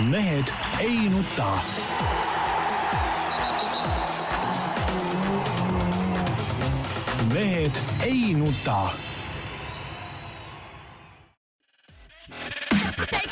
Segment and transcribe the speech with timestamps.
[0.00, 0.44] mehed
[0.80, 1.58] ei nuta.
[7.34, 7.72] mehed
[8.04, 8.88] ei nuta.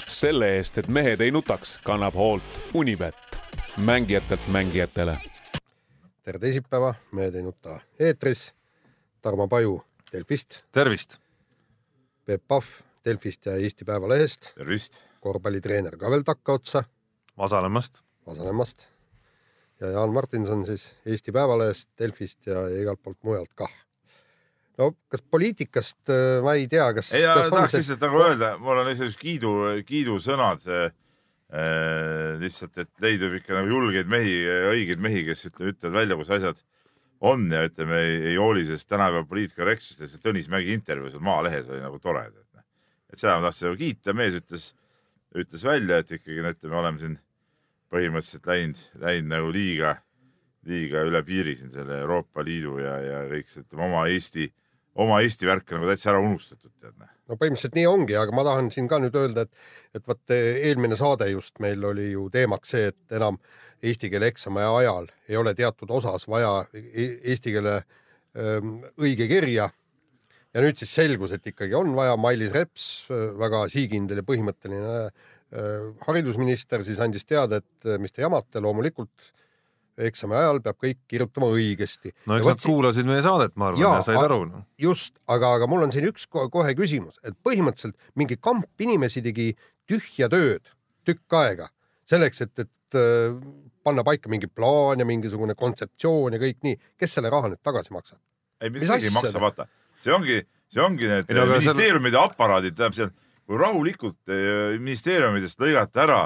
[0.06, 2.42] selle eest, et mehed ei nutaks, kannab hoolt
[2.74, 3.38] Unibet,
[3.76, 5.16] mängijatelt mängijatele.
[6.22, 8.54] tere teisipäeva, Mehed ei nuta eetris.
[9.22, 11.18] Tarmo Paju Delfist, tervist!
[12.24, 12.64] Peep Pahv
[13.04, 15.13] Delfist ja Eesti Päevalehest, tervist!
[15.24, 16.84] Korvpallitreener ka veel takkaotsa
[17.38, 18.02] Vasalemast.
[18.28, 18.86] Vasalemmast
[19.80, 23.72] ja Jaan Martinson siis Eesti Päevalehest, Delfist ja igalt poolt mujalt kah.
[24.78, 27.12] no kas poliitikast äh, ma ei tea, kas.
[27.14, 29.54] ei, tahaks lihtsalt nagu öelda, mul on sellised kiidu,
[29.86, 30.86] kiidusõnad äh,
[32.40, 34.38] lihtsalt, et leidub ikka nagu julgeid mehi,
[34.74, 36.62] õigeid mehi, kes ütle, ütlevad välja, kus asjad
[37.24, 40.18] on ja ütleme, ei, hooli sellest tänapäeva poliitkorrektsustest.
[40.22, 42.26] Tõnis Mägi intervjuu seal Maalehes oli nagu tore.
[42.26, 42.64] et,
[43.12, 44.72] et seda ma tahtsin nagu kiita, mees ütles,
[45.34, 47.16] ütles välja, et ikkagi, no ütleme, oleme siin
[47.94, 49.96] põhimõtteliselt läinud, läinud nagu liiga,
[50.68, 54.48] liiga üle piiri siin selle Euroopa Liidu ja, ja kõik see, ütleme oma Eesti,
[54.94, 58.44] oma Eesti värk nagu täitsa ära unustatud, tead näe no põhimõtteliselt nii ongi, aga ma
[58.46, 62.74] tahan siin ka nüüd öelda, et, et vot eelmine saade just meil oli ju teemaks
[62.74, 63.38] see, et enam
[63.84, 69.70] eesti keele eksami ajal ei ole teatud osas vaja e-, eesti keele ähm, õige kirja.
[70.54, 75.32] Ja nüüd siis selgus, et ikkagi on vaja, Mailis Reps, väga siikindel ja põhimõtteline äh,
[76.06, 79.32] haridusminister siis andis teada, et mis te jamate, loomulikult
[80.02, 82.12] eksami ajal peab kõik kirjutama õigesti.
[82.26, 82.70] no eks nad võtsi...
[82.70, 84.64] kuulasid meie saadet, ma arvan, ja said aru no..
[84.80, 89.52] just, aga, aga mul on siin üks kohe küsimus, et põhimõtteliselt mingi kamp inimesi tegi
[89.90, 90.66] tühja tööd
[91.06, 91.68] tükk aega
[92.10, 93.38] selleks, et, et äh,
[93.86, 96.80] panna paika mingi plaan ja mingisugune kontseptsioon ja kõik nii.
[97.00, 98.18] kes selle raha nüüd tagasi maksab?
[98.60, 99.68] ei, mitte keegi ei maksa, vaata,
[100.04, 100.40] see ongi,
[100.72, 102.30] see ongi need ei, no, ministeeriumide seal...
[102.30, 103.12] aparaadid, tähendab seal,
[103.44, 106.22] kui rahulikult äh, ministeeriumidest lõigata ära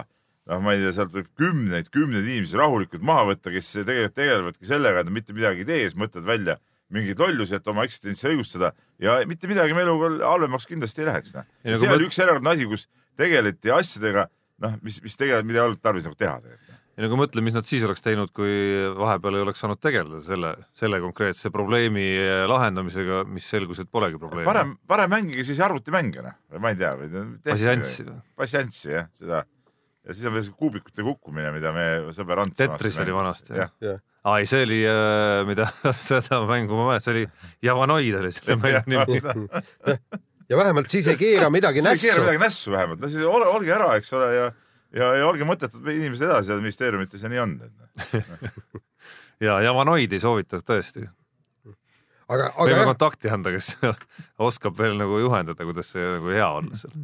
[0.48, 4.68] noh, ma ei tea, sealt võib kümneid, kümneid inimesi rahulikult maha võtta, kes tegelikult tegelevadki
[4.68, 6.58] sellega, et mitte midagi ei tee, siis mõtlevad välja
[6.94, 8.72] mingeid lollusi, et oma eksistentsi õigustada
[9.02, 11.34] ja mitte midagi me eluga halvemaks kindlasti ei läheks.
[11.36, 11.50] Noh.
[11.68, 12.86] see oli üks erakordne asi, kus
[13.20, 14.24] tegeleti asjadega,
[14.64, 16.67] noh, mis, mis tegelikult, mida ei olnud tarvis nagu teha tegelikult
[16.98, 18.50] ja nagu mõtle, mis nad siis oleks teinud, kui
[18.98, 22.08] vahepeal ei oleks saanud tegeleda selle, selle konkreetse probleemi
[22.50, 24.48] lahendamisega, mis selgus, et polegi probleemi.
[24.48, 26.96] parem, parem mängige siis arvutimänge, noh, või ma ei tea.
[27.46, 28.08] passianssi.
[28.38, 29.44] passianssi, jah, seda
[30.08, 32.56] ja siis on veel see kuubikute kukkumine, mida meie sõber Ants.
[32.58, 33.94] Tetris oli vanasti jah ja.
[33.94, 33.96] ja.?
[34.28, 35.68] aa ei, see oli äh,, mida
[36.10, 37.26] seda mängu ma mäletan, see oli
[37.68, 39.98] Javanoid oli selle mängu nimi
[40.48, 42.06] ja vähemalt siis ei keera midagi nässu.
[42.06, 44.48] ei keera midagi nässu vähemalt, no siis ole, olge ära, eks ole, ja,
[44.96, 47.56] ja, ja olge mõttetud inimesed edasi seal ministeeriumites ja nii on.
[49.46, 51.06] ja Javanoid ei soovitaks tõesti.
[52.28, 52.64] aga, aga.
[52.64, 53.74] võime kontakti anda, kes
[54.50, 56.96] oskab veel nagu juhendada, kuidas see nagu hea olla seal.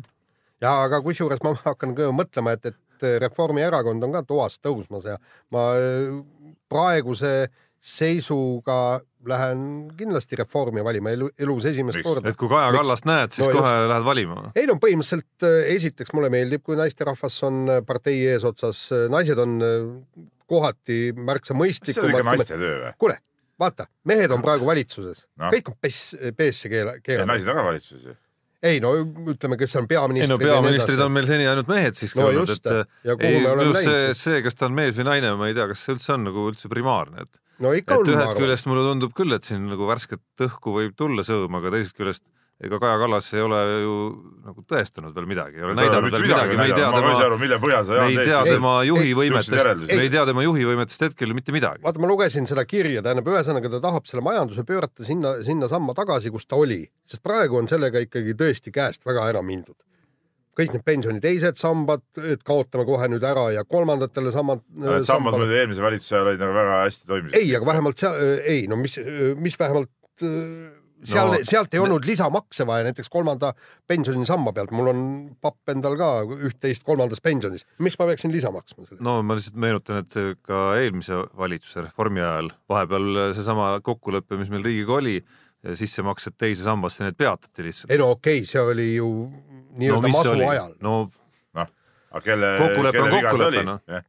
[0.64, 5.18] ja aga kusjuures ma hakkan mõtlema, et, et Reformierakond on ka toas tõusmas ja
[5.52, 6.14] ma äh,
[6.70, 7.34] praeguse
[7.84, 12.06] seisuga lähen kindlasti Reformi valima elu, elus esimest Miks?
[12.06, 12.30] korda.
[12.30, 13.88] et kui Kaja Kallast näed, siis no, kohe just.
[13.92, 14.40] lähed valima?
[14.56, 19.56] ei no põhimõtteliselt äh, esiteks mulle meeldib, kui naisterahvas on äh, partei eesotsas, naised on
[20.48, 22.00] kohati märksa mõistlikumad.
[22.00, 22.96] see on ikka naiste töö või?
[23.04, 23.18] kuule,
[23.60, 27.26] vaata, mehed on praegu valitsuses no., kõik on pess, peesse keeratud.
[27.28, 28.18] naised on ka valitsuses ju
[28.64, 28.94] ei no
[29.28, 30.30] ütleme, kes on peaministrid.
[30.30, 33.42] ei no peaministrid on meil seni ainult mehed siiski no, olnud, et ei,
[33.76, 36.24] see, see, kas ta on mees või naine, ma ei tea, kas see üldse on
[36.30, 38.14] nagu üldse primaarne, et no ikka et on.
[38.14, 41.98] ühest küljest mulle tundub küll, et siin nagu värsket õhku võib tulla sõõm, aga teisest
[41.98, 42.24] küljest
[42.64, 43.94] ega Kaja Kallas ei ole ju
[44.44, 48.28] nagu tõestanud veel midagi, ei ole näidanud veel midagi, me ei tea tema, me ei
[48.28, 51.82] tea tema juhi võimetest, me ei tea tema juhi võimetest hetkel mitte midagi.
[51.84, 56.30] vaata, ma lugesin seda kirja, tähendab, ühesõnaga ta tahab selle majanduse pöörata sinna, sinnasamma tagasi,
[56.34, 59.76] kus ta oli, sest praegu on sellega ikkagi tõesti käest väga ära mindud
[60.58, 64.98] kõik need pensioni teised sambad, et kaotame kohe nüüd ära ja kolmandatele samad no,.
[65.06, 67.38] sambad muidu eelmise valitsuse ajal olid nagu väga hästi toimisid.
[67.40, 68.18] ei, aga vähemalt seal,
[68.54, 68.98] ei no mis,
[69.40, 69.92] mis vähemalt
[71.04, 73.52] seal no,, sealt ei olnud lisamakse vaja näiteks kolmanda
[73.90, 75.04] pensionisamba pealt, mul on
[75.44, 76.10] papp endal ka
[76.48, 79.02] üht-teist kolmandas pensionis, miks ma peaksin lisa maksma selle?
[79.04, 84.64] no ma lihtsalt meenutan, et ka eelmise valitsuse reformi ajal vahepeal seesama kokkulepe, mis meil
[84.66, 85.18] riigiga oli,
[85.72, 87.92] sissemaksed teise sambasse, need peatati lihtsalt.
[87.92, 89.08] ei no okei okay,, see oli ju
[89.78, 90.44] nii-öelda no, masu oli?
[90.48, 90.74] ajal.
[90.84, 90.96] no
[91.56, 91.72] noh,
[92.10, 92.52] aga kelle,
[92.92, 93.64] kelle viga see oli?
[93.70, 94.04] Noh.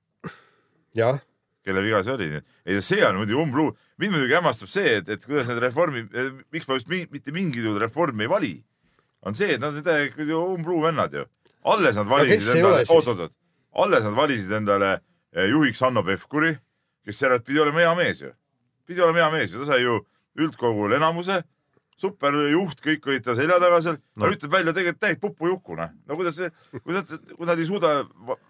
[0.99, 1.21] jah
[1.65, 2.29] kelle viga see oli.
[2.65, 3.71] ei, see on muidugi umbluu.
[3.97, 6.05] mind muidugi hämmastab see, et, et kuidas need reformi,
[6.53, 8.53] miks ma just mi, mitte mingil juhul reformi ei vali,
[9.25, 11.25] on see, et nad on täielikult ju umbluu vennad ju.
[11.63, 13.33] alles nad valisid endale, oot-oot-oot,
[13.81, 14.91] alles nad valisid endale
[15.33, 16.53] eh, juhiks Hanno Pevkuri,
[17.05, 18.33] kes järelikult pidi olema hea mees ju.
[18.85, 20.01] pidi olema hea mees ju, ta sai ju
[20.39, 21.41] üldkogul enamuse
[21.99, 25.93] superjuht, kõik olid ta selja taga seal no., ütleb välja tegelikult täielik pupujuku, noh.
[26.09, 26.49] no kuidas see,
[26.81, 27.93] kui nad, kui nad ei suuda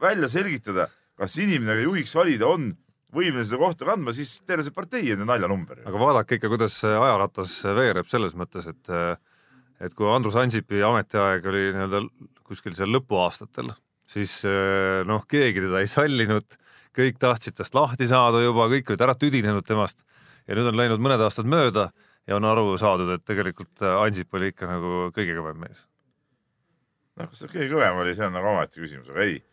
[0.02, 0.88] välja selgitada,
[1.20, 2.72] kas inimene, keda juhiks valida on
[3.16, 5.84] võimeline seda kohta kandma, siis terve see partei on ju naljanumber.
[5.86, 8.94] aga vaadake ikka, kuidas ajaratas veereb selles mõttes, et
[9.84, 12.02] et kui Andrus Ansipi ametiaeg oli nii-öelda
[12.48, 13.74] kuskil seal lõpuaastatel,
[14.10, 14.40] siis
[15.06, 16.58] noh, keegi teda ei sallinud,
[16.96, 20.00] kõik tahtsid tast lahti saada juba, kõik olid ära tüdinenud temast
[20.48, 21.90] ja nüüd on läinud mõned aastad mööda
[22.28, 25.86] ja on aru saadud, et tegelikult Ansip oli ikka nagu kõige kõvem mees.
[27.20, 29.44] noh, kas ta kõige kõvem oli, see on nagu omaette küsimus, aga ei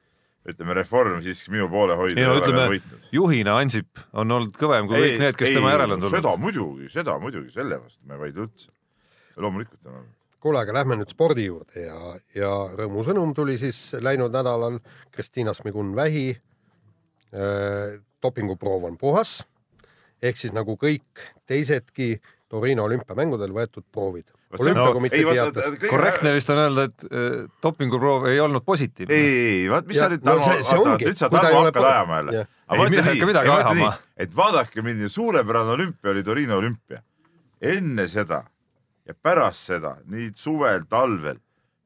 [0.49, 2.81] ütleme, Reform siiski minu poolehoidja ei no ütleme,
[3.15, 6.17] juhina Ansip on olnud kõvem kui ei, kõik need, kes ei, tema järel on tulnud.
[6.19, 8.73] seda muidugi, seda muidugi, selle vastu ma ei vaidle üldse.
[9.37, 10.17] loomulikult on olnud.
[10.43, 12.50] kuule, aga lähme nüüd spordi juurde ja, ja
[12.81, 14.81] rõõmusõnum tuli siis läinud nädalal
[15.15, 18.00] Kristiina Smigun-Vähi äh,.
[18.23, 19.41] dopinguproov on puhas
[20.23, 22.15] ehk siis nagu kõik teisedki
[22.53, 24.29] Torino olümpiamängudel võetud proovid
[24.61, 25.77] olümpiakomitee no, teatas.
[25.89, 29.15] korrektne vist on öelda, et äh, dopinguproov ei olnud positiivne.
[29.15, 32.43] ei, ei, vaat mis ja, sa nüüd no, Tarmo, nüüd sa Tarmo hakkad ajama jälle.
[32.67, 33.93] aga ma ütlen nii, ma ütlen nii,
[34.27, 37.01] et vaadake, milline suurepärane olümpia oli Torino olümpia.
[37.63, 38.43] enne seda
[39.09, 41.41] ja pärast seda, nii suvel, talvel,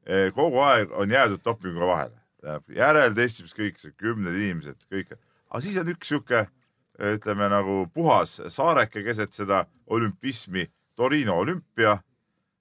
[0.05, 2.13] eh, kogu aeg on jäädud dopinguga vahele.
[2.75, 5.15] järeltestimis kõik, kümned inimesed, kõik.
[5.49, 6.47] aga siis on üks sihuke,
[6.99, 10.67] ütleme nagu puhas saareke keset seda olümpismi,
[10.97, 11.99] Torino olümpia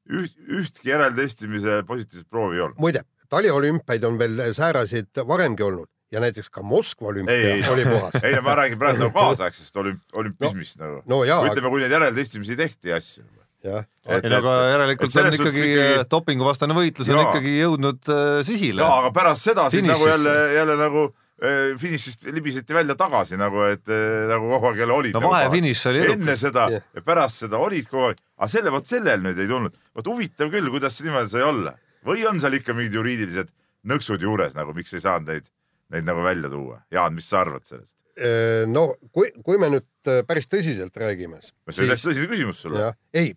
[0.06, 2.78] üht, ühtki järeltestimise positiivset proovi ei olnud.
[2.78, 3.02] muide,
[3.32, 8.18] taliolümpiaid on veel sääraseid varemgi olnud ja näiteks ka Moskva olümpia oli puhas.
[8.24, 11.40] ei no ma räägin praegu nagu kaasaegsest olümp-, olümpismist no, nagu no.
[11.48, 13.24] ütleme, kui neid järeltestimisi tehti ja asju.
[13.66, 13.86] jah.
[14.06, 16.08] ei no aga järelikult on ikkagi ikkagi...
[16.10, 18.84] dopinguvastane võitlus on ikkagi jõudnud äh, sihile.
[18.84, 20.04] jaa, aga pärast seda siis Finishisse.
[20.04, 24.94] nagu jälle, jälle nagu finišist libiseti välja tagasi nagu, et äh, nagu kogu aeg jälle
[24.94, 25.16] olid.
[25.16, 26.14] no nagu vahefiniš oli edukas.
[26.16, 26.86] enne seda yeah.
[26.96, 29.74] ja pärast seda olid kogu aeg, aga selle, vot sellel nüüd ei tulnud.
[29.98, 31.74] vot huvitav küll, kuidas see niimoodi sai olla
[32.08, 33.52] või on seal ikka mingid juriidilised
[33.92, 35.50] nõksud juures nagu, miks ei saanud neid,
[35.92, 36.80] neid nagu välja tuua?
[36.94, 37.98] Jaan, mis sa arvad sellest?
[38.16, 41.42] Äh, no kui, kui me nüüd päris tõsiselt räägime.
[41.44, 42.94] see oli hästi tõsine küsimus sulle.
[43.12, 43.34] ei,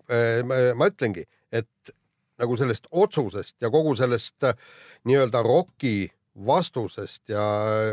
[0.48, 1.92] ma ütlengi, et
[2.40, 4.48] nagu sellest otsusest ja kogu sellest
[5.04, 6.08] nii-öelda ROK-i
[6.46, 7.44] vastusest ja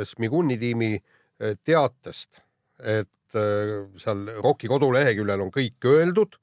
[0.05, 2.41] Smiguni tiimi eh, teatest,
[2.79, 6.39] et eh, seal ROK-i koduleheküljel on kõik öeldud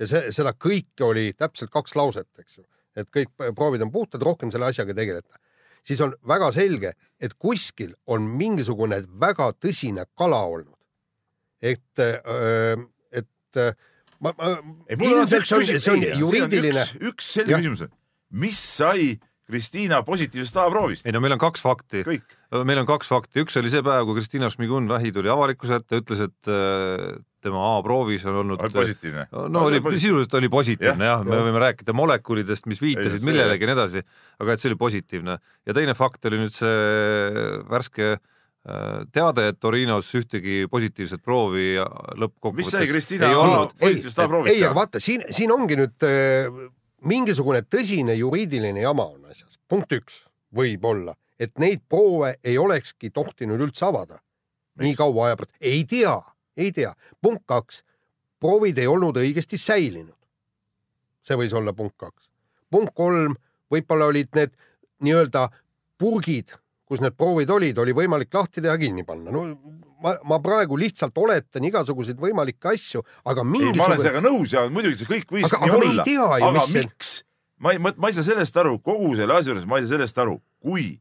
[0.00, 2.66] ja see, seda kõike oli täpselt kaks lauset, eks ju,
[2.98, 5.38] et kõik proovid on puhtad, rohkem selle asjaga ei tegeleta.
[5.84, 10.78] siis on väga selge, et kuskil on mingisugune väga tõsine kala olnud.
[11.62, 12.76] et, eh,
[13.12, 13.76] et
[14.20, 14.56] ma, ma.
[15.26, 16.80] see on, juriidiline.
[16.80, 17.88] üks, üks selline küsimus,
[18.30, 21.04] mis sai Kristiina positiivsest A-proovist.
[21.06, 22.00] ei no meil on kaks fakti.
[22.64, 26.22] meil on kaks fakti, üks oli see päev, kui Kristiina Šmigun-Vähi tuli avalikkuse ette, ütles,
[26.24, 28.62] et äh, tema A-proovis on olnud.
[28.72, 29.26] positiivne.
[29.32, 33.26] no, no oli, sisuliselt oli positiivne jah ja,, me võime rääkida molekulidest, mis viitasid ei,
[33.28, 34.04] millelegi ja nii edasi,
[34.40, 35.36] aga et see oli positiivne.
[35.66, 42.64] ja teine fakt oli nüüd see värske äh, teade, et Torinos ühtegi positiivset proovi lõppkokkuvõttes
[42.64, 43.28] mis sai Kristiina
[43.76, 44.54] positiivset A-proovist?
[44.54, 46.48] ei, aga vaata siin, siin ongi nüüd äh,
[47.04, 49.58] mingisugune tõsine juriidiline jama on asjas.
[49.68, 50.24] punkt üks,
[50.54, 54.20] võib-olla, et neid proove ei olekski tohtinud üldse avada.
[54.80, 56.16] nii kaua aja pärast, ei tea,
[56.56, 56.94] ei tea.
[57.20, 57.82] punkt kaks,
[58.40, 60.18] proovid ei olnud õigesti säilinud.
[61.22, 62.28] see võis olla punkt kaks.
[62.70, 63.36] punkt kolm,
[63.70, 64.56] võib-olla olid need
[65.00, 65.48] nii-öelda
[65.98, 66.54] purgid,
[66.84, 69.30] kus need proovid olid, oli võimalik lahti teha, kinni panna.
[69.30, 69.46] no
[70.04, 73.80] ma, ma praegu lihtsalt oletan igasuguseid võimalikke asju, aga mingisugune...
[73.80, 76.04] ma olen sellega nõus ja muidugi see kõik võiski nii olla.
[76.40, 77.30] aga mis miks see...?
[77.64, 79.96] ma ei, ma, ma ei saa sellest aru, kogu selle asja juures ma ei saa
[79.96, 80.94] sellest aru, kui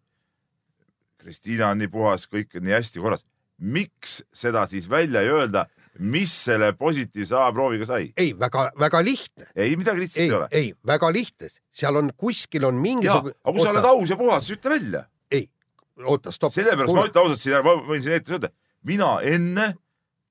[1.23, 3.23] Kristiina on nii puhas, kõik on nii hästi korras,
[3.63, 5.65] miks seda siis välja ei öelda,
[6.03, 8.09] mis selle positiivse A-prooviga sai?
[8.17, 9.47] ei, väga-väga lihtne.
[9.55, 10.47] ei, midagi lihtsalt ei, ei ole.
[10.51, 13.35] ei, väga lihtne, seal on kuskil on mingisugune.
[13.43, 15.05] aga kui sa oled aus ja puhas, siis ütle välja.
[15.31, 15.47] ei,
[16.03, 16.55] oota, stopp.
[16.55, 18.51] sellepärast ma ütlen ausalt siin, ma võin siin ette öelda,
[18.83, 19.73] mina enne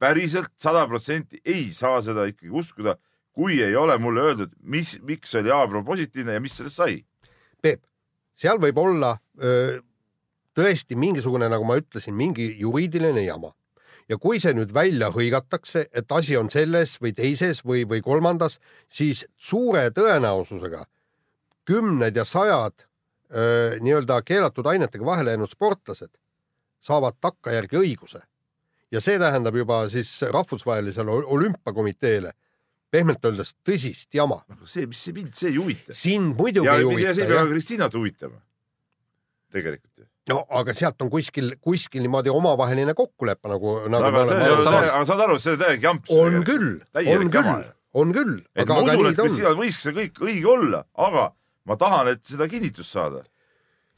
[0.02, 2.96] päriselt sada protsenti ei saa seda ikkagi uskuda,
[3.32, 6.98] kui ei ole mulle öeldud, mis, miks oli A-proov positiivne ja mis sellest sai.
[7.62, 7.84] Peep,
[8.34, 9.78] seal võib olla öö,
[10.58, 13.52] tõesti mingisugune, nagu ma ütlesin, mingi juriidiline jama
[14.10, 18.58] ja kui see nüüd välja hõigatakse, et asi on selles või teises või, või kolmandas,
[18.90, 20.84] siis suure tõenäosusega
[21.68, 22.84] kümned ja sajad
[23.80, 26.10] nii-öelda keelatud ainetega vahele jäänud sportlased
[26.82, 28.20] saavad takkajärgi õiguse
[28.92, 32.32] ja see tähendab juba siis rahvusvahelisele olümpiakomiteele
[32.92, 34.42] pehmelt öeldes tõsist jama.
[34.64, 35.96] see, mis see mind, see ei huvita.
[35.96, 37.14] sind muidugi ja, ei huvita.
[37.16, 38.40] see ei pea Kristiinat huvitama.
[39.52, 44.10] tegelikult ju no aga sealt on kuskil, kuskil niimoodi omavaheline kokkulepe nagu, nagu.
[44.10, 46.12] aga, aga, aga saad aru, see on täielik jamps.
[46.14, 46.68] on küll,
[47.02, 47.52] on küll,
[48.02, 48.36] on küll.
[48.54, 51.30] et ma usun, et Kristina võiks see kõik õige olla, aga
[51.68, 53.24] ma tahan, et seda kinnitust saada.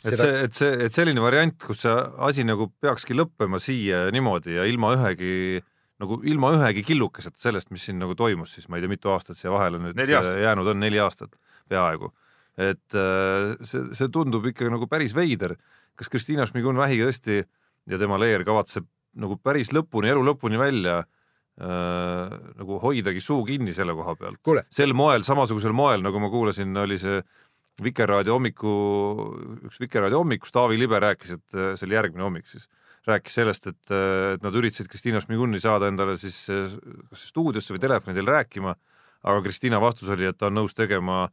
[0.05, 1.95] Et see, et see, et selline variant, kus see
[2.29, 5.63] asi nagu peakski lõppema siia niimoodi ja ilma ühegi
[6.03, 9.39] nagu ilma ühegi killukeseta sellest, mis siin nagu toimus, siis ma ei tea, mitu aastat
[9.39, 11.37] siia vahele nüüd jäänud on, neli aastat
[11.71, 12.11] peaaegu.
[12.59, 15.57] et äh, see, see tundub ikka nagu päris veider.
[15.95, 17.43] kas Kristina Šmigun-Vähi tõesti
[17.91, 18.87] ja tema leer kavatseb
[19.19, 24.67] nagu päris lõpuni, elu lõpuni välja äh, nagu hoidagi suu kinni selle koha pealt.
[24.71, 27.23] sel moel, samasugusel moel, nagu ma kuulasin, oli see
[27.83, 28.73] Vikerraadio hommiku,
[29.67, 32.69] üks Vikerraadio hommikus Taavi Libe rääkis, et äh, see oli järgmine hommik siis,
[33.09, 36.71] rääkis sellest, et, äh, et nad üritasid Kristiina Šmiguni saada endale siis äh,
[37.11, 38.77] kas stuudiosse või telefoni teel rääkima,
[39.25, 41.25] aga Kristiina vastus oli, et ta on nõus tegema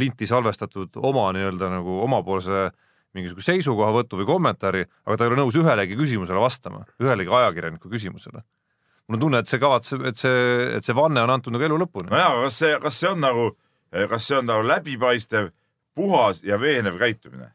[0.00, 2.70] linti salvestatud oma nii-öelda nagu omapoolse
[3.18, 8.40] mingisuguse seisukohavõttu või kommentaari, aga ta ei ole nõus ühelegi küsimusele vastama, ühelegi ajakirjaniku küsimusele.
[9.08, 10.42] mul on tunne, et see kavatseb, et see,
[10.78, 12.08] et see vanne on antud nagu elu lõpuni.
[12.08, 13.48] nojah, aga kas see, kas see on nagu,
[13.90, 15.50] kas see on nagu läbipaistev
[15.94, 17.50] puhas ja veenev käitumine.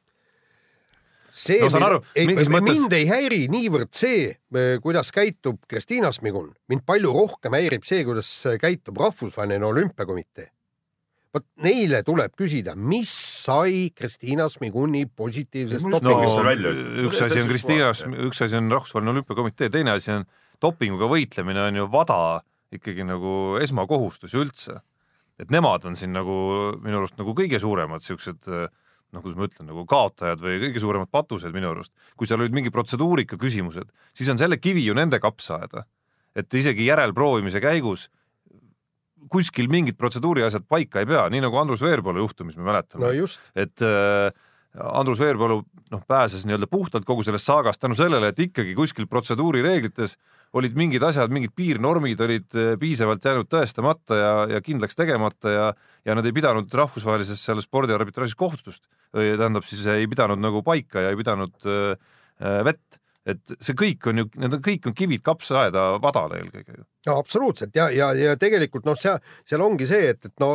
[1.36, 2.48] see no, aru, ei, mõttes...
[2.63, 4.30] mind ei häiri niivõrd see,
[4.84, 8.30] kuidas käitub Kristiina Smigun, mind palju rohkem häirib see, kuidas
[8.62, 10.48] käitub Rahvusvaheline Olümpiakomitee.
[11.36, 13.12] vot neile tuleb küsida, mis
[13.44, 16.74] sai Kristiina Smiguni positiivsest dopingust no,.
[17.10, 17.92] üks asi on Kristiina,
[18.30, 20.27] üks asi on Rahvusvaheline Olümpiakomitee, teine asi on
[20.63, 22.22] dopinguga võitlemine on ju WADA
[22.75, 24.80] ikkagi nagu esmakohustus üldse
[25.39, 26.36] et nemad on siin nagu
[26.84, 28.48] minu arust nagu kõige suuremad siuksed
[29.15, 31.94] noh, kuidas ma ütlen, nagu kaotajad või kõige suuremad patused minu arust.
[32.15, 35.86] kui seal olid mingi protseduurika küsimused, siis on selle kivi ju nende kapsa ajada.
[36.36, 38.10] et isegi järelproovimise käigus
[39.32, 43.27] kuskil mingid protseduuri asjad paika ei pea, nii nagu Andrus Veerpalu juhtumis me mäletame no.
[43.56, 44.30] et äh,
[44.75, 45.62] Andrus Veerpalu
[45.92, 50.18] noh, pääses nii-öelda puhtalt kogu sellest saagast tänu sellele, et ikkagi kuskil protseduurireeglites
[50.56, 55.70] olid mingid asjad, mingid piirnormid olid eh, piisavalt jäänud tõestamata ja, ja kindlaks tegemata ja,
[56.08, 58.86] ja nad ei pidanud rahvusvahelises seal spordiarbitraažis kohtust,
[59.16, 62.14] tähendab siis ei pidanud nagu paika ja ei pidanud äh,
[62.68, 66.84] vett et see kõik on ju, need on kõik on kivid kapsaaeda vadale eelkõige ju.
[67.10, 69.18] no absoluutselt ja, ja, ja tegelikult noh, seal,
[69.50, 70.52] seal ongi see, et, et no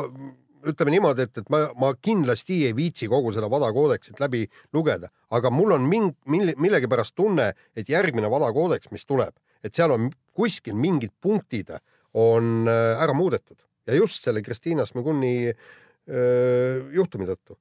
[0.71, 4.45] ütleme niimoodi, et, et ma, ma kindlasti ei viitsi kogu seda vadakoodeksit läbi
[4.77, 9.33] lugeda, aga mul on ming-, mille, millegipärast tunne, et järgmine vadakoodeks, mis tuleb,
[9.65, 11.73] et seal on kuskil mingid punktid
[12.15, 17.59] on äh, ära muudetud ja just selle Kristiina Smeguni äh, juhtumi tõttu.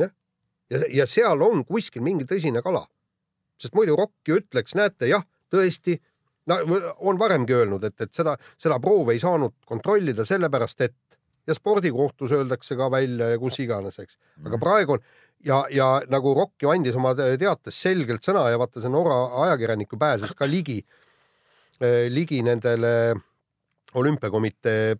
[0.00, 0.10] jah,
[0.70, 2.84] ja, ja seal on kuskil mingi tõsine kala,
[3.60, 5.98] sest muidu Rokk ju ütleks, näete, jah, tõesti,
[6.50, 6.58] no
[6.98, 10.96] on varemgi öelnud, et, et seda, seda proovi ei saanud kontrollida sellepärast, et
[11.46, 14.18] ja spordikohtus öeldakse ka välja ja kus iganes, eks.
[14.44, 14.62] aga mm.
[14.62, 15.06] praegu on
[15.46, 19.92] ja, ja nagu Rock ju andis oma teates selgelt sõna ja vaata see Norra ajakirjanik
[19.92, 20.80] ju pääses ka ligi,
[21.80, 23.14] eh, ligi nendele
[23.98, 24.96] olümpiakomitee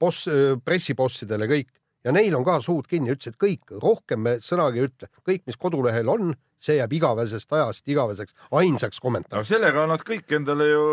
[0.00, 0.26] boss,
[0.64, 1.70] pressibossidele kõik
[2.02, 5.44] ja neil on ka suud kinni, ütles, et kõik, rohkem me sõnagi ei ütle, kõik,
[5.46, 9.50] mis kodulehel on, see jääb igavesest ajast igaveseks ainsaks kommentaariks.
[9.50, 10.84] aga sellega on nad kõik endale ju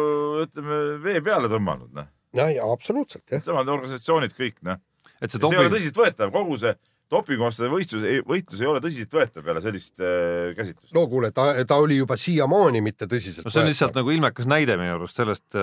[0.46, 3.44] ütleme vee peale tõmmanud, noh ja, ja absoluutselt jah.
[3.46, 4.80] samad organisatsioonid kõik noh.
[5.20, 5.58] et see, doping...
[5.58, 6.74] see ei ole tõsiseltvõetav, kogu see
[7.12, 10.94] dopinguvastane võistlus, võitlus ei ole tõsiseltvõetav peale sellist äh, käsitlust.
[10.96, 13.48] no kuule, ta, ta oli juba siiamaani mitte tõsiselt.
[13.48, 15.58] no see on lihtsalt nagu ilmekas näide minu arust sellest,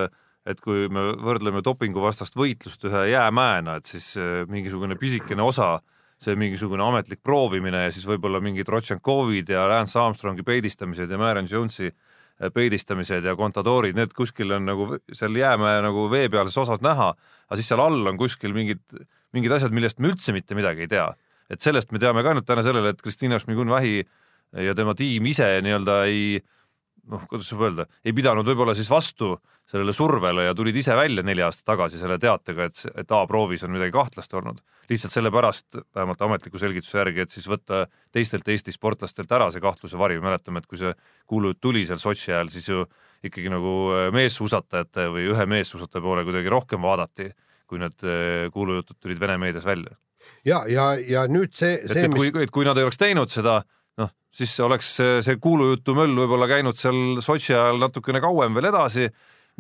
[0.47, 5.77] et kui me võrdleme dopinguvastast võitlust ühe jäämäena, et siis äh, mingisugune pisikene osa,
[6.23, 11.49] see mingisugune ametlik proovimine ja siis võib-olla mingid Rotšenkovid ja Lance Armstrongi peedistamised ja Maren
[11.51, 11.97] Jonesi äh,
[12.37, 17.15] Äh, peedistamised ja kontadoorid, need kuskil on nagu seal jäämäe nagu veepealses osas näha,
[17.49, 18.83] aga siis seal all on kuskil mingid,
[19.33, 21.07] mingid asjad, millest me üldse mitte midagi ei tea.
[21.51, 23.97] Et sellest me teame ka ainult tänu sellele, et Kristina Šmigun-Vähi
[24.67, 26.39] ja tema tiim ise nii-öelda ei
[27.11, 29.37] noh, kuidas saab öelda, ei pidanud võib-olla siis vastu
[29.71, 33.75] sellele survele ja tulid ise välja neli aastat tagasi selle teatega, et, et A-proovis on
[33.75, 34.61] midagi kahtlast olnud.
[34.91, 39.99] lihtsalt sellepärast, vähemalt ametliku selgituse järgi, et siis võtta teistelt Eesti sportlastelt ära see kahtluse
[39.99, 40.93] vari, mäletame, et kui see
[41.27, 42.85] kuulujutt tuli seal Sotši ajal, siis ju
[43.27, 47.33] ikkagi nagu äh, meessuusatajate või ühe meessuusataja poole kuidagi rohkem vaadati,
[47.67, 49.97] kui need äh, kuulujutud tulid Vene meedias välja.
[50.47, 52.33] Ja, ja, ja nüüd see, see, et, et mis...
[52.33, 53.61] kui, kui nad ei oleks teinud seda,
[54.01, 59.11] noh, siis oleks see, kuulujutu möll võib-olla käinud seal Sotši ajal natukene kauem veel edasi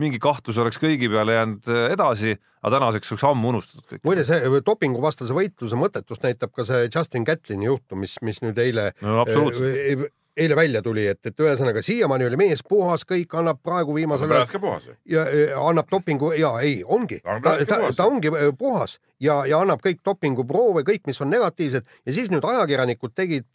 [0.00, 4.02] mingi kahtlus oleks kõigi peale jäänud äh, edasi, aga tänaseks oleks ammu unustatud kõik.
[4.04, 8.90] muide, see dopinguvastase võitluse mõttetust näitab ka see Justin Gatlini juhtum, mis, mis nüüd eile
[9.00, 10.06] no, äh,
[10.36, 14.48] eile välja tuli, et, et ühesõnaga siiamaani oli mees puhas, kõik annab praegu viimasel ajal.
[14.50, 14.96] ka puhas ju.
[15.10, 15.24] ja
[15.62, 20.02] annab dopingu ja ei, ongi, ta, ta, ta ongi äh, puhas ja, ja annab kõik
[20.04, 23.48] dopinguproove, kõik, mis on negatiivsed ja siis nüüd ajakirjanikud tegid,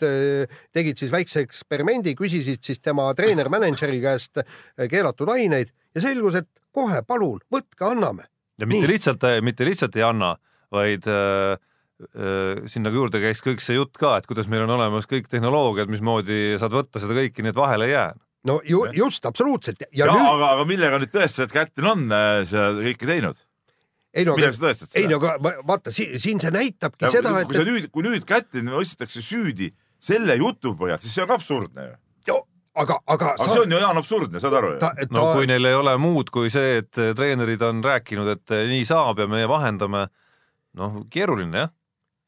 [0.73, 4.41] tegid siis väikse eksperimendi, küsisid siis tema treener-mänedžeri käest
[4.89, 8.25] keelatud aineid ja selgus, et kohe palun, võtke, anname.
[8.57, 8.93] ja mitte Nii.
[8.95, 10.35] lihtsalt, mitte lihtsalt ei anna,
[10.71, 11.59] vaid äh,
[12.71, 16.57] sinna juurde käis kõik see jutt ka, et kuidas meil on olemas kõik tehnoloogiad, mismoodi
[16.61, 18.09] saad võtta seda kõike, nii et vahele ei jää.
[18.49, 19.83] no ju, just absoluutselt.
[19.91, 20.27] ja, ja nüüd...
[20.33, 23.41] aga, aga millega nüüd tõestad, et Kätlin on äh, seda kõike teinud?
[24.13, 25.35] ei no, ei no aga
[25.67, 27.49] vaata siin, siin see näitabki ja, seda, et.
[27.49, 31.37] kui sa nüüd, kui nüüd Kätlin mõistetakse süüdi selle jutu põhjal, siis see on ka
[31.39, 32.39] absurdne ju
[32.73, 33.35] aga, aga.
[33.35, 33.51] aga sa...
[33.53, 34.79] see on ju Jaan absurdne, saad aru ju?
[34.81, 34.93] Ta...
[35.11, 39.21] no kui neil ei ole muud kui see, et treenerid on rääkinud, et nii saab
[39.21, 40.07] ja meie vahendame,
[40.79, 41.75] noh, keeruline jah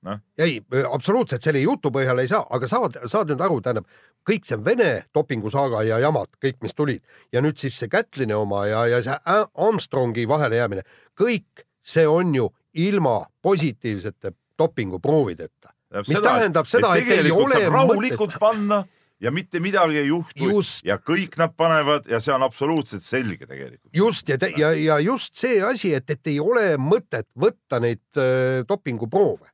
[0.04, 0.18] no..
[0.38, 0.58] ei,
[0.92, 3.90] absoluutselt selle jutu põhjal ei saa, aga saad, saad nüüd aru, tähendab,
[4.28, 8.66] kõik see Vene dopingusaaga ja jamad, kõik, mis tulid ja nüüd siis see Kätline oma
[8.70, 10.86] ja, ja see Armstrongi vahelejäämine,
[11.20, 15.74] kõik see on ju ilma positiivsete dopinguproovideta.
[16.08, 18.42] mis seda, tähendab seda, et, et ei ole rahulikult mõtet...
[18.42, 18.84] panna
[19.24, 20.82] ja mitte midagi ei juhtu just.
[20.86, 23.90] ja kõik nad panevad ja see on absoluutselt selge tegelikult.
[23.96, 28.64] just ja, ja, ja just see asi, et, et ei ole mõtet võtta neid äh,
[28.68, 29.53] dopinguproove.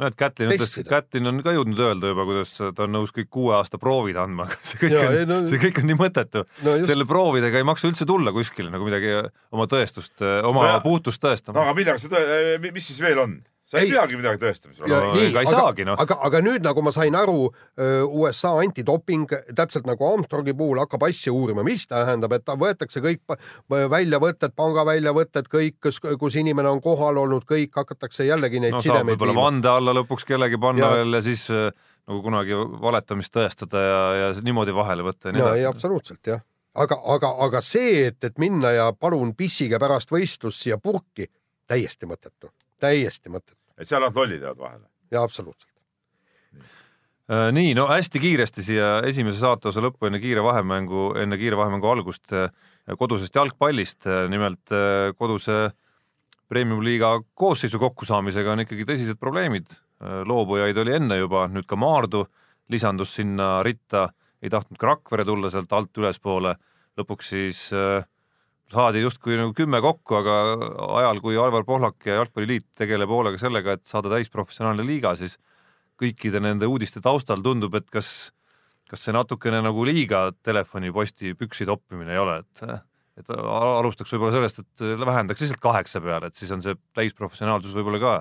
[0.00, 3.30] No et Kätlin ütles, Kätlin on ka jõudnud öelda juba, kuidas ta on nõus kõik
[3.32, 6.44] kuue aasta proovid andma, aga see kõik ja, on, no, see kõik on nii mõttetu
[6.66, 6.76] no.
[6.88, 9.16] selle proovidega ei maksa üldse tulla kuskile nagu midagi
[9.54, 11.58] oma tõestust, oma no, puhtust tõestama.
[11.60, 13.38] no aga millega see tõe-, mis siis veel on?
[13.64, 14.74] Sa ei, ei peagi midagi tõestama.
[14.82, 15.98] No, ega ei aga, saagi noh.
[16.00, 17.48] aga, aga nüüd nagu ma sain aru,
[18.20, 23.36] USA antidoping täpselt nagu Armstrongi puhul hakkab asja uurima, mis tähendab, et võetakse kõik
[23.94, 29.14] väljavõtted, pangaväljavõtted, kõik, kus, kus inimene on kohal olnud, kõik hakatakse jällegi neid no, sidemeid.
[29.14, 30.96] võib-olla vande alla lõpuks kellegi panna ja.
[30.98, 35.70] veel ja siis nagu kunagi valetamist tõestada ja, ja niimoodi vahele võtta ja nii edasi.
[35.70, 36.42] absoluutselt jah
[36.74, 41.30] aga, aga, aga see, et, et minna ja palun pissige pärast võistlust siia purki,
[41.70, 42.50] täiesti mõttetu
[42.80, 43.60] täiesti mõttetu.
[43.78, 44.86] et seal nad lollid jäävad vahele?
[45.10, 45.70] jaa, absoluutselt.
[47.24, 51.88] Äh, nii, no hästi kiiresti siia esimese saateosa lõppu enne kiire vahemängu, enne kiire vahemängu
[51.88, 52.50] algust äh,
[53.00, 54.74] kodusest jalgpallist, äh, nimelt
[55.16, 55.70] koduse
[56.52, 59.80] premium-liiga koosseisu kokkusaamisega on ikkagi tõsised probleemid.
[60.04, 62.26] loobujaid oli enne juba, nüüd ka Maardu
[62.68, 64.08] lisandus sinna ritta,
[64.42, 66.54] ei tahtnud ka Rakvere tulla sealt alt ülespoole,
[66.98, 68.04] lõpuks siis äh,
[68.74, 70.36] saadi justkui nagu kümme kokku, aga
[71.00, 75.38] ajal, kui Aivar Pohlak ja Jalgpalliliit tegeleb hoolega sellega, et saada täisprofessionaalne liiga, siis
[76.00, 78.32] kõikide nende uudiste taustal tundub, et kas,
[78.90, 82.82] kas see natukene nagu liiga telefoniposti püksi toppimine ei ole, et
[83.14, 88.00] et alustaks võib-olla sellest, et vähendaks lihtsalt kaheksa peale, et siis on see täisprofessionaalsus võib-olla
[88.02, 88.14] ka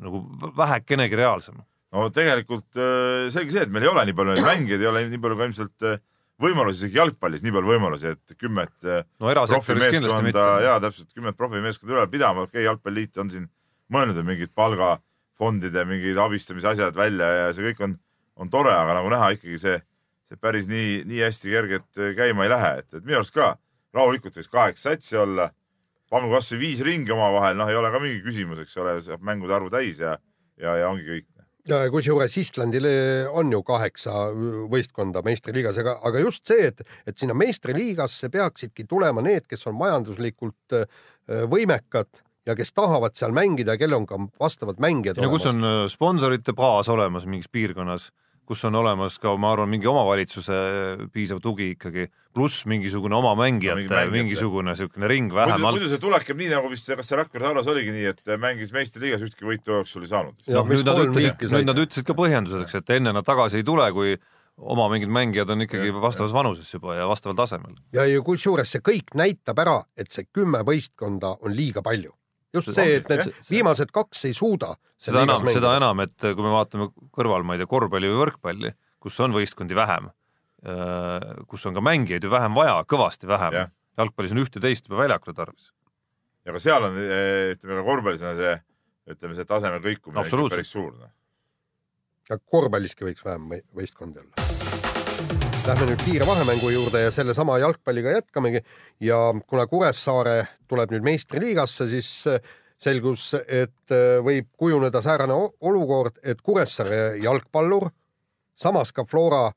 [0.00, 0.22] nagu
[0.56, 1.58] vähekenegi reaalsem.
[1.92, 5.04] no tegelikult äh, selge see, et meil ei ole nii palju neid mängijaid, ei ole
[5.12, 6.00] nii palju ka ilmselt äh,
[6.42, 11.96] võimalusi isegi jalgpallis, nii palju võimalusi, et kümmet eh, no, profimeeskonda ja täpselt kümmet profimeeskonda
[11.96, 13.48] üleval pidama, okei okay,, jalgpalliliit on siin
[13.92, 17.96] mõelnud mingid palgafondide mingid abistamise asjad välja ja see kõik on,
[18.40, 19.78] on tore, aga nagu näha ikkagi see,
[20.30, 23.54] see päris nii, nii hästi kergelt eh, käima ei lähe, et, et minu arust ka
[23.96, 25.50] rahulikult võiks kaheksa satsi olla,
[26.12, 29.56] pangu kasvõi viis ringi omavahel, noh, ei ole ka mingi küsimus, eks ole, saab mängude
[29.56, 30.16] arvu täis ja,
[30.60, 31.28] ja, ja ongi kõik
[31.68, 32.88] kusjuures Islandil
[33.38, 34.26] on ju kaheksa
[34.70, 39.78] võistkonda meistriliigas, aga, aga just see, et, et sinna meistriliigasse peaksidki tulema need, kes on
[39.78, 40.86] majanduslikult äh,
[41.50, 42.10] võimekad
[42.46, 45.38] ja kes tahavad seal mängida, kellel on ka vastavad mängijad ja olemas.
[45.38, 48.10] kus on äh, sponsorite baas olemas mingis piirkonnas
[48.48, 50.56] kus on olemas ka, ma arvan, mingi omavalitsuse
[51.14, 55.78] piisav tugi ikkagi, pluss mingisugune oma mängijate no, mingi mingisugune niisugune ring vähemalt.
[55.78, 59.24] muidu see tulebki nii, nagu vist, kas see Rakvere Tauras oligi nii, et mängis meistriliigas
[59.28, 60.38] ühtki võitu jooksul ei saanud.
[60.48, 63.86] noh, nüüd nad ütlesid, nüüd nad ütlesid ka põhjenduseks, et enne nad tagasi ei tule,
[63.94, 64.16] kui
[64.56, 67.78] oma mingid mängijad on ikkagi ja, vastavas vanuses juba ja vastaval tasemel.
[67.94, 72.12] ja, ja kusjuures see kõik näitab ära, et see kümme võistkonda on liiga palju
[72.54, 74.74] just see, et need see, viimased kaks ei suuda.
[75.00, 78.72] seda enam, seda enam, et kui me vaatame kõrval, ma ei tea, korvpalli või võrkpalli,
[79.02, 80.10] kus on võistkondi vähem,
[80.66, 83.72] äh, kus on ka mängijaid ju vähem vaja, kõvasti vähem.
[84.00, 85.72] jalgpallis on ühte-teist juba väljakule tarvis.
[86.44, 88.54] ja ka seal on, eh, ütleme ka korvpallis on see,
[89.14, 90.92] ütleme see tasemel kõikumine päris suur.
[90.98, 91.10] Noh.
[92.30, 94.71] ja korvpalliski võiks vähem võistkondi olla
[95.62, 98.64] Lähme nüüd kiire vahemängu juurde ja sellesama jalgpalliga jätkamegi.
[99.00, 102.40] Ja kuna Kuressaare tuleb nüüd meistriliigasse, siis äh,
[102.82, 107.92] selgus, et äh, võib kujuneda säärane olukord, et Kuressaare jalgpallur,
[108.58, 109.52] samas ka Flora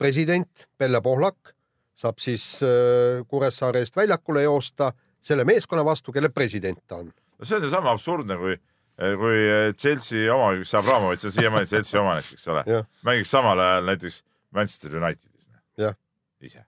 [0.00, 1.52] president Pelle Pohlak
[1.92, 7.12] saab siis äh, Kuressaare eest väljakule joosta selle meeskonna vastu, kelle president ta on.
[7.12, 8.56] no see on ju sama absurdne, kui
[8.96, 9.44] kui
[9.76, 12.64] Chelsea omanik, Abramovitš on siiamaani Chelsea omanik, eks ole,
[13.04, 14.22] mängiks samal ajal näiteks
[14.58, 15.46] Manchester Unitedis.
[15.78, 15.96] jah.
[16.44, 16.64] ise.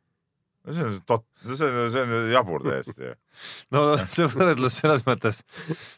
[0.66, 3.14] no see on tot-, see on, see on jabur täiesti ju.
[3.74, 5.40] no see võrdlus selles mõttes,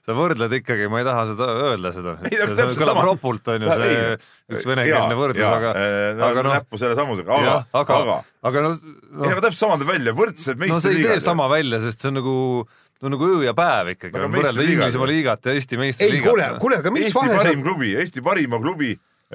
[0.07, 2.19] sa võrdled ikkagi, ma ei taha seda öelda seda.
[2.31, 3.07] ei no täpselt sama.
[3.09, 4.21] ropult on ju see ei,
[4.57, 5.73] üks venekeelne võrdlus, aga
[6.19, 6.55] no, aga noh.
[6.59, 8.21] näppu selle sammusega, aga, aga, aga,
[8.53, 9.27] aga no, no.
[9.27, 10.79] ei, aga täpselt sama tuleb välja, võrdsed meistriliigad.
[10.79, 12.37] no see ei tee sama välja, sest see on nagu
[13.03, 14.67] no nagu öö ja päev ikkagi võrrelda.
[14.67, 16.29] Inglismaa liigat ja Eesti ei, meistriliigat.
[16.29, 18.93] kuule, kuule, aga mis Eesti vahe parim seal, klubi, Eesti parima klubi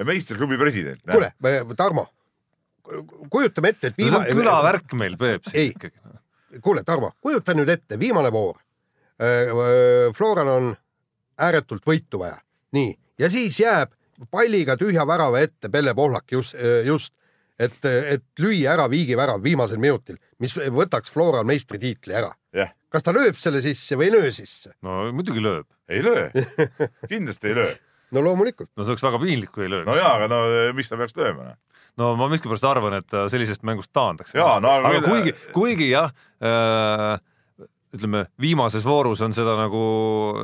[0.08, 1.02] meistriklubi president.
[1.04, 1.32] kuule,
[1.76, 2.06] Tarmo,
[3.30, 5.50] kujutame ette, et no see on viimane, külavärk meil, Peep.
[5.54, 5.72] Ei.
[6.64, 8.56] kuule, Tarmo, kujuta nüüd ette, viimane voor.
[10.16, 10.72] Floral on
[11.38, 12.38] ääretult võitu vaja,
[12.76, 13.92] nii, ja siis jääb
[14.30, 17.12] palliga tühja värava ette Pelle Pohlak just, just,
[17.58, 22.32] et, et lüüa ära viigivärav viimasel minutil, mis võtaks Floral meistritiitli ära.
[22.54, 24.74] jah, kas ta lööb selle sisse või ei löö sisse?
[24.82, 25.68] no muidugi lööb.
[25.90, 26.28] ei löö,
[27.10, 27.72] kindlasti ei löö.
[28.14, 28.70] no loomulikult.
[28.74, 30.42] no see oleks väga piinlik, kui ei lööks no jaa, aga no
[30.78, 31.54] miks ta peaks lööma?
[31.98, 34.34] No ma miskipärast arvan, et ta sellisest mängust taandaks.
[34.38, 37.18] No aga küll- kuigi, kuigi jah äh,,
[37.94, 39.78] ütleme viimases voorus on seda nagu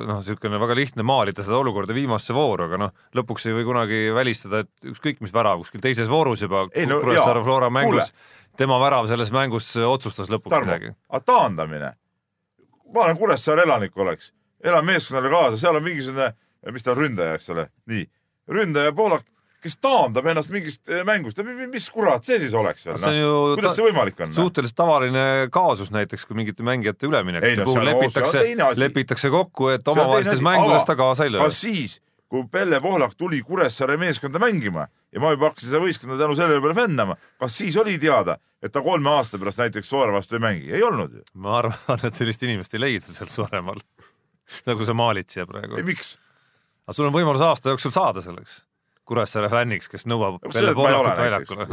[0.09, 3.99] noh, niisugune väga lihtne maalida seda olukorda viimasesse vooru, aga noh, lõpuks ei või kunagi
[4.17, 8.15] välistada, et ükskõik mis värav kuskil teises voorus juba Ei, no Kuressaare Flora mängus
[8.57, 11.93] tema värav selles mängus otsustas lõpuks Tarmo midagi., aga taandamine.
[12.95, 14.33] ma olen Kuressaare elanik oleks,
[14.65, 16.33] elan meeskonnale kaasa, seal on mingisugune,
[16.73, 18.07] mis ta on, ründaja, eks ole, nii.
[18.49, 19.27] ründaja Poolak,
[19.65, 21.41] kes taandab ennast mingist eh, mängust,
[21.73, 23.55] mis kurat see siis oleks veel, noh.
[23.57, 24.35] kuidas see võimalik on?
[24.37, 28.43] suhteliselt tavaline kaasus näiteks, kui mingite mängijate üleminekute no puhul lepitakse
[28.81, 31.55] lepitakse kokku, et omavahelistes mängudes ta kaasa ei löö ka.
[31.55, 31.97] siis,
[32.29, 36.61] kui Pelle Pohlak tuli Kuressaare meeskonda mängima ja ma juba hakkasin seda võistkonda tänu sellele
[36.61, 40.45] peale fännama, kas siis oli teada, et ta kolme aasta pärast näiteks Soore vastu ei
[40.45, 40.75] mängi?
[40.75, 41.25] ei olnud ju.
[41.41, 43.81] ma arvan, et sellist inimest ei leidu seal Saaremaal,
[44.69, 45.89] nagu sa maalid siia praegu ei,.
[45.89, 46.19] miks?
[46.85, 48.61] aga sul on võimalus aasta jooksul saada selleks
[49.05, 51.19] Kuressaare fänniks, kes nõuab Pelle näiteks.
[51.21, 51.67] väljakule.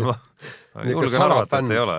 [0.76, 1.98] ma julgen arvata, et ei ole.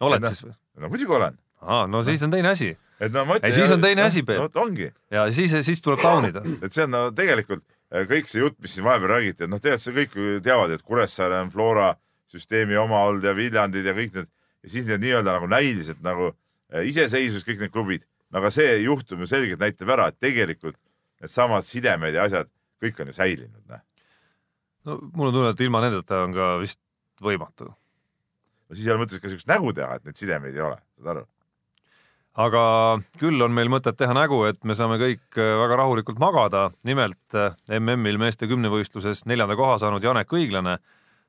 [0.00, 0.34] oled Noh.
[0.34, 0.54] siis või?
[0.82, 1.38] no muidugi olen.
[1.60, 4.38] aa, no siis on teine asi et no ma Ei, siis on teine asi, Peep.
[4.38, 4.62] no,.
[4.62, 6.42] ongi, ja siis, siis tuleb taunida.
[6.64, 9.62] et see on no tegelikult eh, kõik see jutt, mis siin vahepeal räägiti, et noh,
[9.62, 11.90] tegelikult see kõik teavad, et Kuressaare on Flora
[12.32, 14.30] süsteemi oma olnud ja Viljandid ja kõik need
[14.62, 18.06] ja siis need nii-öelda nagu näiliselt nagu eh, iseseisvus, kõik need klubid.
[18.30, 20.78] no aga see juhtum ju selgelt näitab ära, et tegelikult
[21.22, 22.48] needsamad sidemed ja asjad,
[22.82, 23.84] kõik on ju säilinud, noh.
[24.88, 26.80] no mul on tunne, et ilma nendeta on ka vist
[27.22, 27.70] võimatu.
[27.70, 31.14] no siis ei ole mõtet ka siukest nägu teha, et neid sidemeid ei ole, saad
[31.16, 31.28] aru?
[32.32, 32.62] aga
[33.20, 36.70] küll on meil mõtet teha nägu, et me saame kõik äh, väga rahulikult magada.
[36.82, 40.78] nimelt äh, MM-il meeste kümnevõistluses neljanda koha saanud Janek Õiglane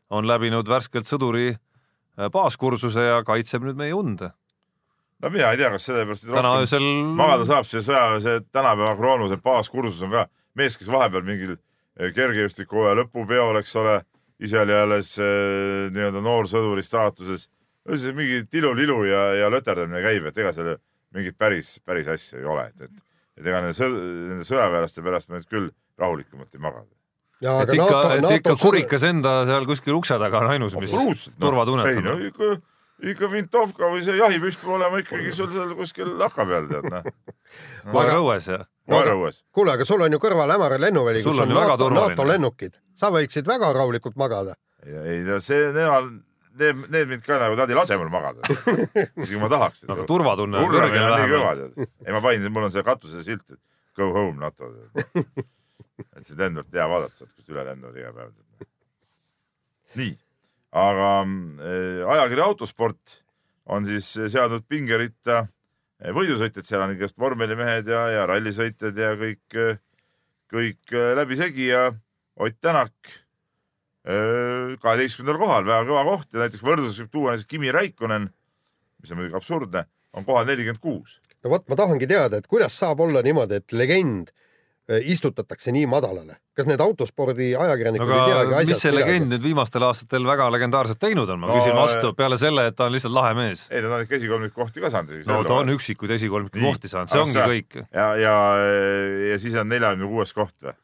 [0.09, 4.23] on läbinud värskelt sõduri äh, baaskursuse ja kaitseb nüüd meie und.
[5.19, 6.87] no mina ei tea, kas sellepärast täna öösel
[7.19, 10.27] magada saab see sõjaväe tänapäeva kroonu, see baaskursus on ka
[10.59, 13.99] mees, kes vahepeal mingil eh, kergejõustikuhooaja lõpupeol, eks ole,
[14.43, 17.49] ise oli alles eh, nii-öelda noorsõduri staatuses.
[17.89, 20.75] ühesõnaga mingi tilulilu ja, ja löterdamine käib, et ega seal
[21.13, 23.05] mingit päris, päris asja ei ole, et, et,
[23.39, 23.95] et ega nende, sõd,
[24.33, 26.89] nende sõjaväelaste pärast me nüüd küll rahulikumalt ei magada.
[27.43, 31.91] ja et ikka, et ikka kurikas enda seal kuskil ukse taga on ainus, mis turvatunnet
[31.91, 32.63] ei no annab.
[33.03, 37.07] ikka, Vintovka või see jahipüst peab olema ikkagi sul seal kuskil laka peal, tead noh,
[37.93, 39.41] koer Aga- õues ja koeraõues.
[39.55, 41.89] kuule, aga sul on ju kõrval Ämari lennuväli, Sul kus on on NATO.
[41.93, 44.55] NATO lennukid, sa võiksid väga rahulikult magada.
[44.83, 46.09] ei no see, nemad,
[46.59, 48.43] need, need mind ka nagu, nad ei lase mul magada.
[49.23, 49.85] isegi ma tahaks.
[49.87, 51.79] aga turvatunne on kõva vähemalt.
[52.07, 53.59] ei ma panin, mul on see katusel silt, et
[53.95, 54.71] go home NATO.
[56.15, 58.35] et see lend on hea vaadata, kust üle lendavad iga päev.
[59.99, 60.15] nii,
[60.73, 63.19] aga äh, ajakiri Autosport
[63.69, 69.59] on siis seadnud pingeritta äh, võidusõitjad, seal on igast vormelimehed ja, ja rallisõitjad ja kõik,
[70.53, 71.91] kõik äh, läbisegi ja
[72.41, 73.19] Ott Tänak
[74.03, 78.25] kaheteistkümnendal kohal, väga kõva koht ja näiteks võrdluseks võib tuua näiteks Kimi Raikkonen,
[78.99, 81.21] mis on muidugi absurdne, on kohal nelikümmend kuus.
[81.45, 84.33] no vot, ma tahangi teada, et kuidas saab olla niimoodi, et legend
[85.08, 86.36] istutatakse nii madalale.
[86.58, 90.50] kas need autospordi ajakirjanikud ei teagi aga mis asjast see legend nüüd viimastel aastatel väga
[90.52, 93.32] legendaarselt teinud on, ma No, küsin vastu äh, peale selle, et ta on lihtsalt lahe
[93.38, 93.63] mees.
[93.72, 95.24] ei, nad on ikka esikolmik kohti ka saanud.
[95.30, 97.80] no ta on üksikuid esikolmiku kohti saanud, see Aga ongi sa- kõik.
[97.96, 98.36] ja, ja,
[99.32, 100.76] ja siis on neljakümne kuues koht või?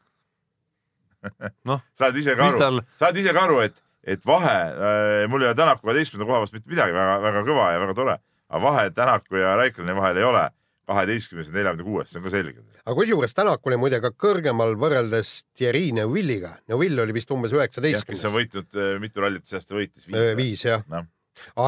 [1.68, 3.76] Noh, saad ise ka aru tal-, saad ise ka aru, et,
[4.16, 7.68] et vahe äh,, mul ei ole Tänaku kaheteistkümnenda koha vastu mitte midagi, väga, väga kõva
[7.74, 8.16] ja väga tore,
[8.48, 10.46] aga vahe Tänaku ja Raikkoneni vahel ei ole
[10.90, 12.64] kaheteistkümnes ja neljakümne kuues, see on ka selge.
[12.82, 16.56] aga kusjuures Tänak oli muide ka kõrgemal võrreldes Thierry Neuvilliga.
[16.70, 20.08] Neuvill oli vist umbes jah, kes on üheksateistkümnes, võitnud äh, mitu rallit see aasta võitis,
[20.08, 20.34] viis.
[20.38, 21.06] viis jah Noh..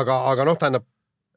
[0.00, 0.88] aga, aga noh, tähendab,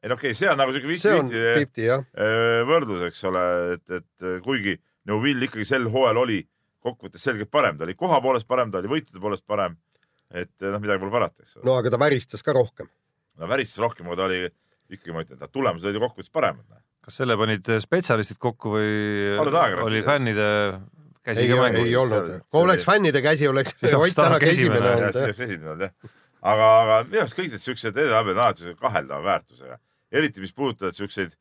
[0.02, 2.04] ei no okei okay,, see on nagu siuke fifty-fifty fifty jah.
[2.18, 3.46] äh, võrdlus, eks ole,
[3.76, 6.40] et, et kuigi Neuvill ikkagi sel hooajal oli
[6.86, 9.76] kokkuvõttes selgelt parem, ta oli koha poolest parem, ta oli võitude poolest parem.
[10.34, 11.66] et noh, midagi pole parata, eks ole.
[11.68, 12.90] no aga ta väristas ka rohkem.
[13.38, 14.40] no väristas rohkem, aga ta oli
[14.90, 16.66] ikkagi, ma ütlen, et tulemused olid ju kokkuvõttes paremad.
[17.06, 19.36] Kas selle panid spetsialistid kokku või
[19.86, 20.46] oli fännide
[21.26, 21.90] käsi ei ka, ei mängus?
[22.02, 22.44] olnud seal-.
[22.50, 26.14] kui oleks fännide käsi, oleks Ott Tänak esimene olnud esimene olnud jah.
[26.42, 29.78] aga, aga minu arust kõik need siuksed edetabelid on alati kaheldava väärtusega,
[30.12, 31.34] eriti mis puudutavad siukseid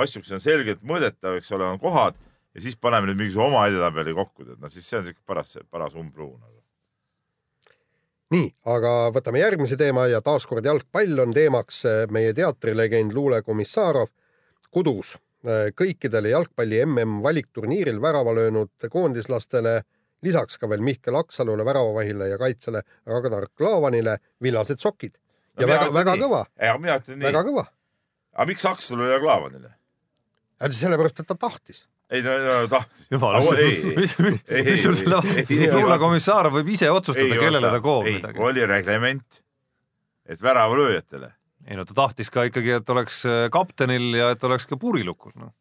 [0.00, 2.16] asju, mis on selgelt mõõdetav, eks ole, on kohad
[2.54, 5.58] ja siis paneme nüüd mingisuguse oma edetabeli kokku, tead, noh siis see on siuke paras,
[5.68, 6.56] paras umbluu nagu.
[8.36, 11.82] nii, aga võtame järgmise teema ja taaskord jalgpall on teemaks
[12.14, 14.08] meie teatrilegend Luule Komissarov
[14.70, 15.16] kudus
[15.76, 19.80] kõikidele jalgpalli mm valikturniiril värava löönud koondislastele
[20.22, 25.14] lisaks ka veel Mihkel Aksalule, väravavahile ja kaitsele Ragnar Klavanile villased sokid.
[25.58, 26.44] ja no, väga, väga kõva.
[26.78, 27.28] mina ütlen nii.
[27.30, 27.64] väga kõva.
[28.34, 29.72] aga miks Aksalule ja Klavanile?
[30.60, 33.06] sellepärast, et ta tahtis ei no, no tahtis.
[33.10, 33.38] jumal,
[33.96, 38.42] mis, mis sul selle vastu, Luula komissar võib ise otsustada, kellele ta koob midagi.
[38.42, 39.42] oli reglement,
[40.26, 41.30] et väravalööjatele.
[41.68, 45.34] Ei no ta tahtis ka ikkagi, et oleks äh, kaptenil ja et oleks ka puurilukul,
[45.40, 45.52] noh.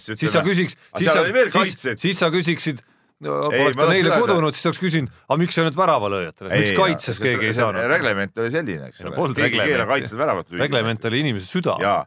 [0.00, 1.24] siis sa küsiks, siis sa,
[1.56, 2.82] siis, siis sa küsiksid
[3.20, 7.26] poleks ta neile kudunud, siis oleks küsinud, aga miks sa nüüd väravalööjatele, miks kaitses ei,
[7.26, 7.84] keegi ei saanud?
[7.92, 9.28] reglement oli selline, eks ole.
[9.36, 10.62] keegi ei keela kaitsel väravat lüüa.
[10.64, 11.76] reglement oli inimese süda.
[11.82, 12.00] jaa,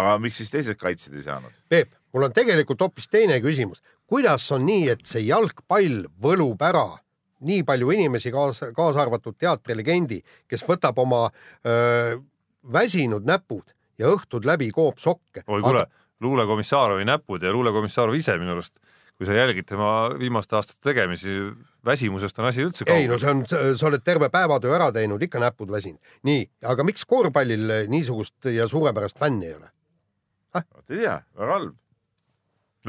[0.00, 1.54] aga miks siis teised kaitsjad ei saanud?
[1.70, 3.82] Peep, mul on tegelikult hoopis teine küsimus.
[4.10, 6.88] kuidas on nii, et see jalgpall võlub ära
[7.46, 12.16] nii palju inimesi, kaasa, kaasa arvatud teatrilegendi, kes võtab oma öö,
[12.72, 15.44] väsinud näpud ja õhtud läbi koob sokke.
[15.46, 18.78] oi kuule aga..., luulekomissarovi näpud ja luulekomissarov ise minu arust
[19.16, 21.32] kui sa jälgid tema viimaste aastate tegemisi,
[21.84, 23.00] väsimusest on asi üldse kaugel.
[23.00, 26.00] ei no see on, sa oled terve päevatöö ära teinud, ikka näpud väsinud.
[26.28, 29.70] nii, aga miks korvpallil niisugust ja suurepärast fänni ei ole
[30.52, 30.66] ah??
[30.90, 31.78] ei tea, väga halb.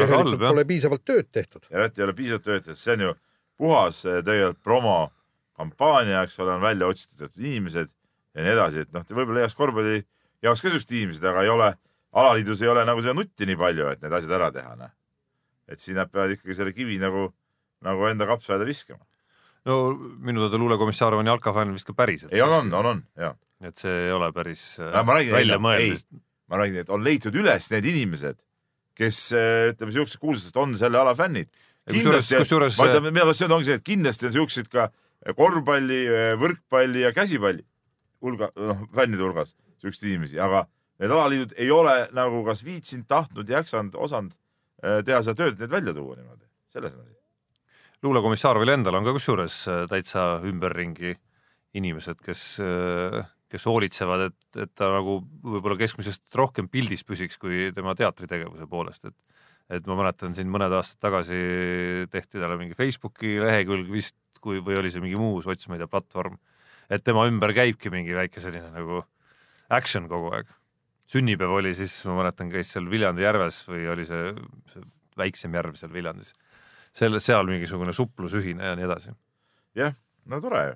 [0.03, 0.51] väga halb, jah.
[0.51, 1.63] Pole piisavalt tööd tehtud.
[1.69, 3.13] jah, et ei ole piisavalt tööd tehtud, see on ju
[3.57, 7.93] puhas eh, tegelikult promokampaania, eks ole, on välja otsitud inimesed
[8.37, 10.03] ja nii edasi, et noh, võib-olla heaks korvpalli
[10.45, 11.73] jaoks ka just inimesed, aga ei ole,
[12.17, 14.93] alaliidus ei ole nagu seda nutti nii palju, et need asjad ära teha, noh
[15.67, 17.27] et siin nad peavad ikkagi selle kivi nagu,
[17.85, 19.03] nagu enda kapsaaeda viskama.
[19.67, 19.91] no
[20.23, 22.33] minu teada Luule Komissarov on jalkafänn vist ka päriselt.
[22.33, 23.33] ei, on, on, on, on, jaa.
[23.67, 26.21] et see ei ole päris no, välja mõeldud.
[26.47, 28.39] ma räägin, et on leitud üles need inimesed,
[28.97, 31.51] kes ütleme, siuksed kuulsused on selle ala fännid.
[31.91, 34.87] kindlasti, ma ütlen, minu arust see ongi see, et kindlasti on siukseid ka
[35.35, 36.05] korvpalli,
[36.39, 37.65] võrkpalli ja käsipalli
[38.21, 40.65] hulga, noh, fännide hulgas siukseid inimesi, aga
[40.97, 44.35] need alaliidud ei ole nagu kas viitsinud, tahtnud, jaksanud, osanud
[44.77, 47.15] Äh, teha seda tööd, need välja tuua niimoodi, selles on asi.
[48.05, 51.15] luulekomissarovil endal on ka kusjuures äh, täitsa ümberringi
[51.77, 57.71] inimesed, kes, äh, kes hoolitsevad, et, et ta nagu võib-olla keskmisest rohkem pildis püsiks kui
[57.73, 59.17] tema teatritegevuse poolest, et
[59.67, 61.37] et ma mäletan siin mõned aastad tagasi
[62.07, 66.37] tehti talle mingi Facebooki lehekülg vist, kui, või oli see mingi muu sotsmeediaplatvorm,
[66.89, 69.03] et tema ümber käibki mingi väike selline nagu
[69.69, 70.57] action kogu aeg
[71.11, 74.33] sünnipäev oli siis, ma mäletan, käis seal Viljandi järves või oli see,
[74.73, 74.83] see
[75.19, 76.33] väiksem järv seal Viljandis.
[76.97, 79.13] selle, seal mingisugune suplusühine ja nii edasi.
[79.75, 79.95] jah,
[80.25, 80.75] no tore ju.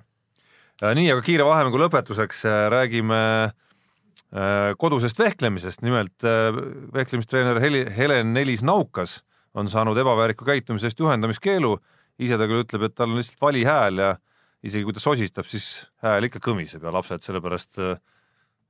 [0.82, 6.50] nii, aga kiire vahemängu lõpetuseks äh, räägime äh, kodusest vehklemisest, nimelt äh,
[6.94, 9.22] vehklemistreener Heli, Helen Nelis Naukas
[9.54, 11.76] on saanud ebaväärika käitumise eest juhendamiskeelu,
[12.24, 14.14] ise ta küll ütleb, et tal on lihtsalt vali hääl ja
[14.62, 15.68] isegi kui ta sosistab, siis
[16.04, 17.80] hääl ikka kõmiseb ja lapsed sellepärast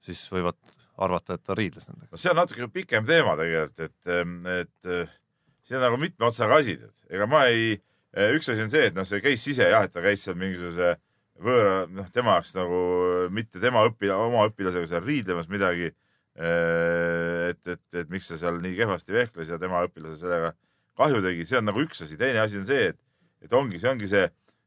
[0.07, 0.59] siis võivad
[1.03, 2.19] arvata, et ta riidles nendega.
[2.21, 4.91] see on natuke pikem teema tegelikult, et, et
[5.69, 7.77] see on nagu mitme otsaga asi, et ega ma ei,
[8.37, 10.95] üks asi on see, et noh, see case ise jah, et ta käis seal mingisuguse
[11.43, 12.81] võõra, noh, tema jaoks nagu
[13.35, 15.93] mitte tema õpila-, oma õpilasega seal riidlemas midagi.
[16.33, 20.55] et, et, et miks ta seal nii kehvasti vehkles ja tema õpilase sellega
[20.97, 22.99] kahju tegi, see on nagu üks asi, teine asi on see, et,
[23.45, 24.25] et ongi, see ongi see,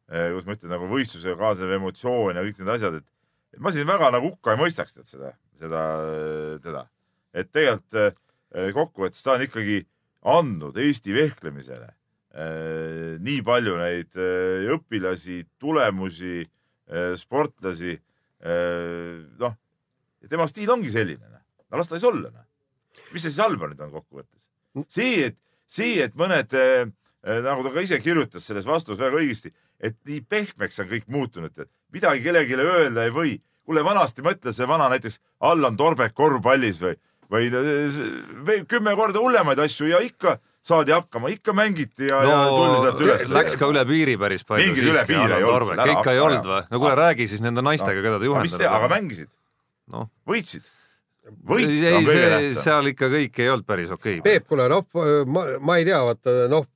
[0.10, 4.12] kuidas ma ütlen, nagu võistlusega kaasnev emotsioon ja kõik need asjad, et, ma siin väga
[4.14, 5.82] nagu hukka ei mõistaks tead seda seda,
[6.64, 6.86] teda.
[7.36, 8.00] et tegelikult
[8.56, 9.82] eh, kokkuvõttes ta on ikkagi
[10.36, 14.20] andnud Eesti vehklemisele eh, nii palju neid
[14.76, 16.44] õpilasi, tulemusi,
[17.18, 17.96] sportlasi.
[19.42, 19.54] noh,
[20.30, 21.42] tema stiil ongi selline, noh.
[21.72, 22.46] no las ta siis olla, noh.
[23.14, 24.52] mis see siis halba nüüd on kokkuvõttes?
[24.92, 25.40] see, et,
[25.72, 26.54] see, et mõned
[27.26, 31.54] nagu ta ka ise kirjutas selles vastuses väga õigesti, et nii pehmeks on kõik muutunud,
[31.58, 33.36] et midagi kellelegi öelda ei või
[33.66, 36.98] kuule, vanasti mõtle see vana näiteks Allan Torbek korvpallis või,
[37.32, 37.48] või,
[38.48, 42.78] või kümme korda hullemaid asju ja ikka saadi hakkama, ikka mängiti ja, no, ja tuldi
[42.86, 43.34] sealt üles.
[43.34, 44.66] Läks ka üle piiri päris palju.
[44.66, 45.82] mingid üle piiri ei olnud.
[45.98, 46.62] ikka ei olnud või?
[46.72, 48.66] no kuule, räägi siis nende naistega no., keda ta juhendab.
[48.80, 49.30] aga mängisid
[49.94, 50.08] no.?
[50.30, 50.66] võitsid?
[51.26, 52.64] võit ei, on kõige tähtsam.
[52.64, 54.26] seal ikka kõik ei olnud päris okei okay..
[54.26, 54.86] Peep, kuule noh,
[55.30, 56.68] ma, ma ei tea, vaata noh,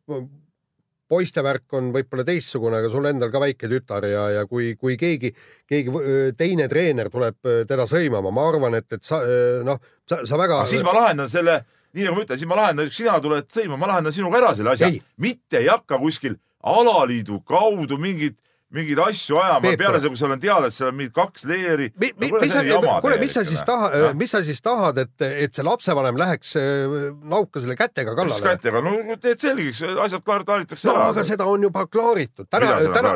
[1.09, 4.97] poiste värk on võib-olla teistsugune, aga sul endal ka väike tütar ja, ja kui, kui
[4.99, 5.31] keegi,
[5.69, 6.03] keegi
[6.37, 9.21] teine treener tuleb teda sõimama, ma arvan, et, et sa
[9.65, 10.61] noh, sa, sa väga.
[10.69, 11.59] siis ma lahendan selle,
[11.97, 14.75] nii nagu ma ütlen, siis ma lahendan, sina tuled sõimama, ma lahendan sinuga ära selle
[14.75, 14.91] asja,
[15.21, 18.37] mitte ei hakka kuskil alaliidu kaudu mingit
[18.73, 21.89] mingeid asju ajama, peale seda, kui seal on teada, et seal on mingid kaks leeri.
[21.97, 22.61] mis sa,
[23.01, 26.97] kuule, mis sa siis tahad, mis sa siis tahad, et, et see lapsevanem läheks äh,
[27.33, 28.35] naukasele kätega kallale?
[28.35, 31.09] mis kätega, no teed selgeks, asjad klaaritakse no, ära.
[31.15, 32.49] aga seda on juba klaaritud.
[32.53, 33.15] täna, täna,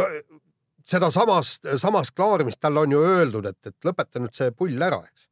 [0.00, 0.10] no
[0.92, 5.00] seda samast, samast klaarimist talle on ju öeldud, et, et lõpeta nüüd see pull ära,
[5.08, 5.28] eks.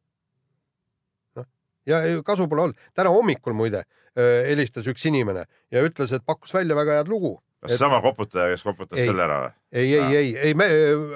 [1.37, 1.51] noh,
[1.93, 2.91] ja kasu pole olnud.
[2.97, 3.85] täna hommikul muide
[4.17, 7.79] helistas üks inimene ja ütles, et pakkus välja väga head lugu kas et...
[7.79, 9.51] sama koputaja, kes koputas ei, selle ära või?
[9.73, 10.67] ei, ei, ei, ei, me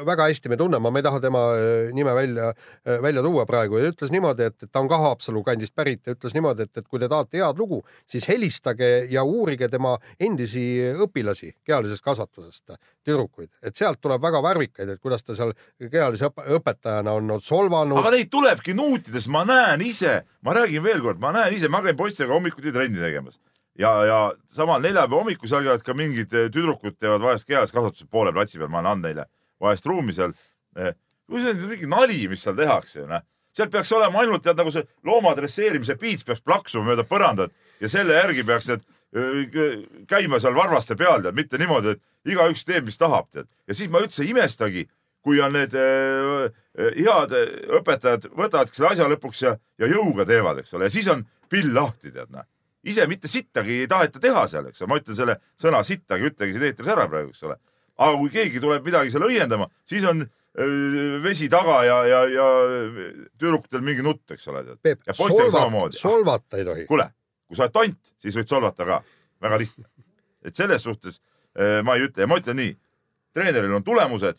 [0.07, 2.53] väga hästi me tunneme, ma ei taha tema äh, nime välja,
[2.87, 3.81] äh, välja tuua praegu.
[3.81, 6.73] Ja ütles niimoodi, et, et ta on ka Haapsalu kandist pärit ja ütles niimoodi, et,
[6.79, 10.63] et kui te tahate head lugu, siis helistage ja uurige tema endisi
[10.95, 16.31] õpilasi kehalisest kasvatusest, tüdrukuid, et sealt tuleb väga värvikaid, et kuidas ta seal kehalise
[16.61, 17.99] õpetajana on solvanud.
[17.99, 21.83] aga neid tulebki nuutides, ma näen ise, ma räägin veel kord, ma näen ise, ma
[21.85, 23.41] käin poistega hommikuti trenni tegemas
[23.79, 24.19] ja, ja
[24.55, 28.71] samal neljapäeva hommikul seal käivad ka mingid eh, tüdrukud teevad vahest kehaskasvatuse poole platsi peal,
[28.73, 29.27] ma annan neile
[29.63, 30.35] vahest ruumi seal.
[30.77, 30.95] Eh,
[31.27, 33.25] kui see on mingi nali, mis seal tehakse ju noh,
[33.57, 37.91] seal peaks olema ainult tead nagu see looma dresseerimise piits peaks plaksuma mööda põrandat ja
[37.93, 38.85] selle järgi peaks need
[39.17, 43.49] eh, käima seal varvaste peal tead, mitte niimoodi, et igaüks teeb, mis tahab tead.
[43.67, 44.89] ja siis ma üldse ei imestagi,
[45.27, 46.49] kui on need äh,
[46.95, 47.33] head
[47.81, 51.73] õpetajad võtavad selle asja lõpuks ja, ja jõuga teevad, eks ole, ja siis on pill
[51.75, 52.47] lahti tead noh
[52.87, 56.57] ise mitte sittagi ei taheta teha seal, eks ole, ma ütlen selle sõna sittagi, ütlegi
[56.57, 57.59] siin eetris ära praegu, eks ole.
[57.97, 62.49] aga kui keegi tuleb midagi seal õiendama, siis on öö, vesi taga ja, ja, ja
[63.39, 64.65] tüdrukutel mingi nutt, eks ole.
[64.67, 65.99] ja poistel samamoodi.
[66.01, 66.89] solvata ei tohi.
[66.91, 67.09] kuule,
[67.49, 69.01] kui sa oled tont, siis võid solvata ka,
[69.43, 69.89] väga lihtne.
[70.45, 71.21] et selles suhtes
[71.59, 72.77] öö, ma ei ütle ja ma ütlen nii,
[73.35, 74.39] treeneril on tulemused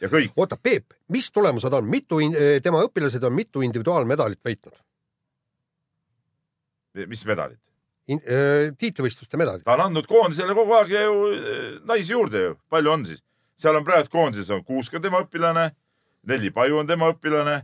[0.00, 0.34] ja kõik.
[0.36, 2.18] oota, Peep, mis tulemused on, mitu,
[2.62, 4.82] tema õpilased on mitu individuaalmedalit võitnud?
[7.06, 7.60] mis medalit?
[8.06, 9.64] Äh, tiitlivõistluste medalid.
[9.66, 13.22] ta on andnud koondisele kogu aeg ju äh, naisi juurde ju, palju on siis?
[13.58, 15.72] seal on praegu koondises on Kuusk on tema õpilane,
[16.30, 17.56] Nelli Paju on tema õpilane,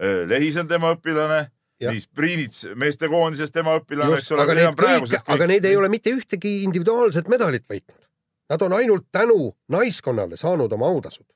[0.00, 1.42] äh, Lehis on tema õpilane,
[1.82, 4.46] siis Priinits meestekoondises tema õpilane, eks ole.
[4.46, 5.26] aga, need, kõik, kõik...
[5.36, 8.00] aga need ei ole mitte ühtegi individuaalset medalit võitnud.
[8.50, 11.26] Nad on ainult tänu naiskonnale saanud oma autasud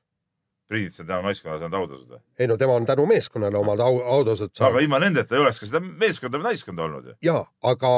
[0.65, 2.23] Priidits on tänu naiskonnale saanud autasud või?
[2.39, 4.73] ei no tema on tänu meeskonnale omad au, autasud saanud.
[4.73, 7.15] aga ilma nendeta ei oleks ka seda meeskonda või naiskonda olnud ju.
[7.27, 7.91] ja, aga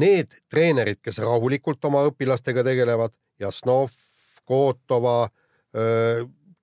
[0.00, 3.90] need treenerid, kes rahulikult oma õpilastega tegelevad, Jasnov,
[4.46, 5.26] Kotova,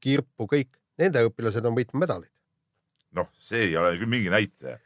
[0.03, 2.31] Kirpu, kõik, nende õpilased on võitnud medaleid.
[3.13, 4.79] noh, see ei ole küll mingi näitaja.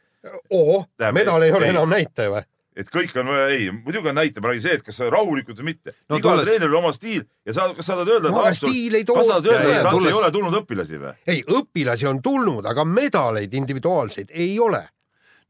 [0.52, 2.42] ohoh, medal ei ole ei, enam näitaja või?
[2.78, 5.70] et kõik on, ei, muidugi on näitaja, ma räägin see, et kas sa rahulikult või
[5.72, 6.18] mitte no,.
[6.18, 6.46] igal tolles...
[6.46, 9.80] treeneril oma stiil ja sa, kas sa tahad öelda, et Haapsalu, kas sa tahad öelda,
[9.80, 10.12] et tulles...
[10.12, 11.14] ei ole tulnud õpilasi või?
[11.34, 14.84] ei, õpilasi on tulnud, aga medaleid individuaalseid ei ole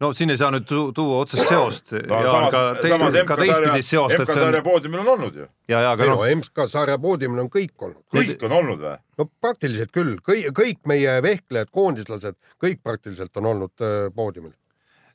[0.03, 3.95] no siin ei saa nüüd tuua otsest seost no, ja samas, ka, te, ka teistpidist
[3.95, 4.15] seost.
[4.23, 5.49] MK-sarja poodiumil on olnud ju.
[5.71, 6.23] ja, ja aga noh.
[6.39, 8.05] MK-sarja poodiumil on kõik olnud.
[8.15, 8.95] kõik on olnud või?
[9.19, 14.55] no praktiliselt küll, kõik, kõik meie vehklejad, koondislased, kõik praktiliselt on olnud äh, poodiumil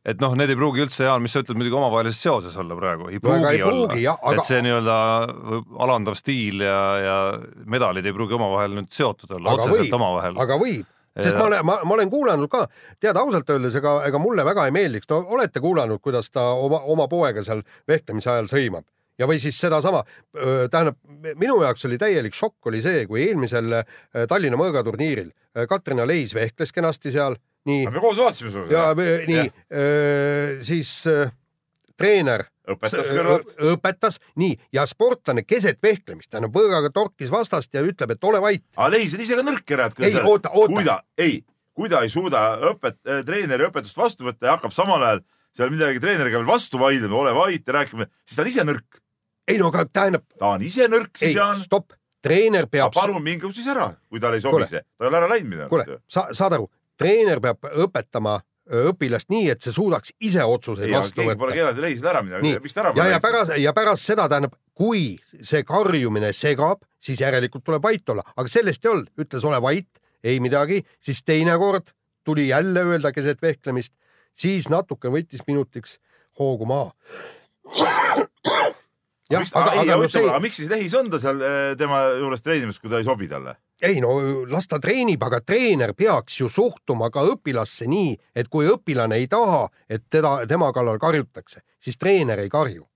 [0.03, 3.07] et noh, need ei pruugi üldse, Jaan, mis sa ütled, muidugi omavahelises seoses olla praegu,
[3.07, 4.15] ei pruugi no, ei olla.
[4.17, 4.33] Aga...
[4.35, 4.97] et see nii-öelda
[5.85, 7.15] alandav stiil ja, ja
[7.71, 10.35] medalid ei pruugi omavahel nüüd seotud olla, otseselt omavahel.
[10.43, 12.65] aga võib, sest ma olen, ma, ma olen kuulanud ka,
[13.01, 16.81] tead ausalt öeldes, ega, ega mulle väga ei meeldiks, no olete kuulanud, kuidas ta oma,
[16.89, 18.87] oma poega seal vehklemise ajal sõimab
[19.19, 20.97] ja, või siis sedasama, tähendab,
[21.39, 23.81] minu jaoks oli täielik šokk oli see, kui eelmisel
[24.29, 25.29] Tallinna mõõgaturniiril
[25.69, 27.37] Katrina Leis vehkles kenasti seal,
[27.69, 27.85] nii.
[27.93, 28.73] me koos vaatasime sinuga.
[28.73, 29.45] ja nii,
[30.65, 30.95] siis
[31.97, 33.55] treener õpetas kõrvalt.
[33.73, 38.65] õpetas, nii, ja sportlane keset vehklemist, tähendab võõraga torkis vastast ja ütleb, et ole vait.
[38.77, 40.73] aga Leis on ise ka nõrk ära, ei, oota, oota.
[40.73, 41.41] kui ta, ei,
[41.73, 45.23] kui ta ei suuda õpet-, äh, treeneri õpetust vastu võtta ja hakkab samal ajal
[45.57, 49.01] seal midagi treeneriga veel vastu vaidlema, ole vait ja rääkima, siis ta on ise nõrk.
[49.47, 50.25] ei no aga tähendab.
[50.39, 52.93] ta on ise nõrk, siis ei, stopp, treener peab.
[52.95, 55.75] palun minge siis ära, kui talle ei sobi see, ta ei ole ära läinud arust.
[55.75, 58.39] kuule, sa saad aru, treener peab õpetama
[58.71, 61.39] õpilast nii, et see suudaks ise otsuseid ja, vastu võtta.
[61.41, 64.55] Pole keelanud leisid ära midagi, miks ta ära ja, ja pärast, ja pärast seda tähendab,
[64.77, 69.59] kui see karjumine segab, siis järelikult tuleb vait olla, aga sellest ei olnud, ütles ole
[69.63, 69.89] vait,
[70.23, 71.91] ei midagi, siis teinekord
[72.23, 73.93] tuli jälle öelda keset vehklemist,
[74.35, 75.99] siis natuke võttis minutiks
[76.39, 76.93] hoogu maha.
[79.33, 80.23] Jah, aga, aga, no see...
[80.29, 83.29] aga miks siis Lehis on ta seal eh, tema juures treenimas, kui ta ei sobi
[83.31, 83.57] talle?
[83.83, 84.13] ei no
[84.51, 89.27] las ta treenib, aga treener peaks ju suhtuma ka õpilasse nii, et kui õpilane ei
[89.31, 92.87] taha, et teda, tema kallal karjutakse, siis treener ei karju.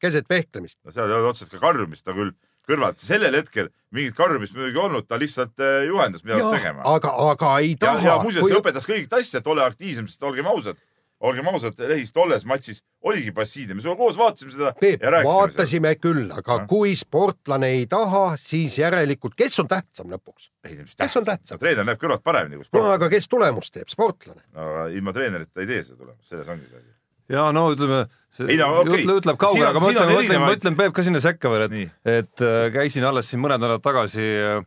[0.00, 0.78] keset vehklemist.
[0.84, 2.32] no seal ei ole otseselt ka karjumist, ta küll
[2.66, 6.82] kõrvalt, sellel hetkel mingit karjumist muidugi olnud, ta lihtsalt äh, juhendas, mida peab tegema.
[6.90, 8.02] aga, aga ei taha.
[8.02, 10.80] ja, ja muuseas kui..., õpetas kõigit asja, et ole aktiivsem, sest olgem ausad,
[11.20, 15.32] olgem ausad, Lehis tolles matšis oligi passiivne, me sinuga koos vaatasime seda Peep, ja rääkisime
[15.38, 16.00] vaatasime seda.
[16.02, 16.66] küll, aga No.
[16.68, 20.50] kui sportlane ei taha, siis järelikult, kes on tähtsam lõpuks?
[20.66, 21.58] ei, mis Kes on tähtsam?
[21.58, 22.92] treener näeb kõrvalt paremini kui no sport.
[22.98, 24.42] aga kes tulemust teeb, sportlane?
[24.54, 26.88] no aga ilma treenerita ei tee seda tulemust, selles ongi see asi.
[27.32, 28.06] ja no ütleme,
[28.36, 29.00] Ei no okei.
[29.00, 31.20] ütle, ütleb kaugele, Siin on- aga ma ütlen, ma ütlen, ma ütlen Peep ka sinna
[31.24, 34.60] sekka veel, et, et äh, käisin alles siin mõned nädalad tagasi äh,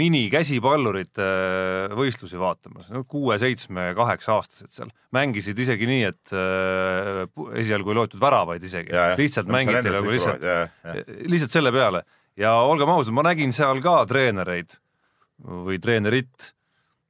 [0.00, 7.24] minikäsipallurite äh, võistlusi vaatamas, no kuue-seitsme, kaheksa aastased seal, mängisid isegi nii, et äh,
[7.58, 10.46] esialgu ei loetud väravaid isegi, lihtsalt mängiti nagu lihtsalt
[11.26, 12.04] lihtsalt selle peale.
[12.38, 14.78] Ja olgem ausad, ma nägin seal ka treenereid
[15.40, 16.52] või treenerit,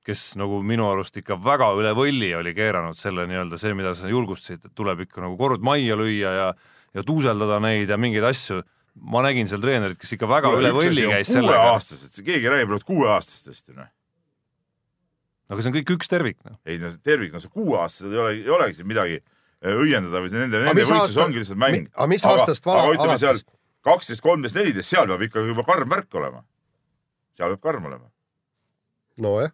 [0.07, 4.09] kes nagu minu arust ikka väga üle võlli oli keeranud selle nii-öelda see, mida sa
[4.11, 6.53] julgustasid, et tuleb ikka nagu kord majja lüüa ja
[6.95, 8.63] ja tuuseldada neid ja mingeid asju.
[8.95, 11.59] Ma nägin seal treenerit, kes ikka väga üle võlli käis sellega.
[11.63, 13.91] kuueaastased, keegi räägib praegu kuueaastastest ju noh.
[15.51, 16.59] aga see on kõik üks tervik noh.
[16.67, 20.35] ei no tervik, no see kuueaastased ei ole, ei olegi siin midagi äh, õiendada või
[20.35, 21.89] nende, nende võistlus aasta- ongi lihtsalt mäng.
[21.95, 23.41] aga mis aastast vala- aga ütleme seal
[23.87, 26.45] kaksteist, kolmteist, neliteist, seal peab ikkagi juba karm värk olema.
[27.37, 28.11] seal peab karm olema.
[29.21, 29.53] nojah,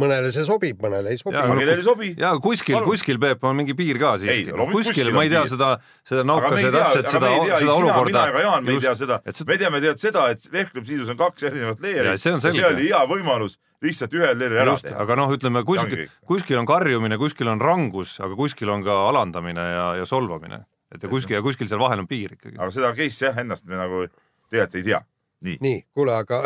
[0.00, 1.36] mõnele see sobib, mõnele ei sobi.
[1.36, 2.10] No- kellele ei sobi?
[2.18, 4.50] ja kuskil, kuskil Peep on mingi piir ka siiski.
[4.50, 5.54] Ei, loomulikult kuskil kuskil ma ei tea piir.
[5.54, 5.70] seda,
[6.08, 8.26] seda naukase täpselt seda, seda sina, mina olukorda.
[8.32, 11.84] ega Jaan, me ei tea seda me teame tead seda, et vehklemisliidus on kaks erinevat
[11.84, 14.96] leeri Ja see oli hea võimalus lihtsalt ühel leeril ära teha.
[15.04, 19.66] aga noh, ütleme kuskil kuskil on karjumine, kuskil on rangus, aga kuskil on ka alandamine
[19.74, 20.64] ja, ja solvamine.
[20.94, 22.58] et ja kuskil ja kuskil seal vahel on piir ikkagi.
[22.58, 24.04] aga seda case'i jah ennast me nagu
[24.50, 25.00] tegelikult ei tea.
[25.40, 26.44] nii, nii, kuule, aga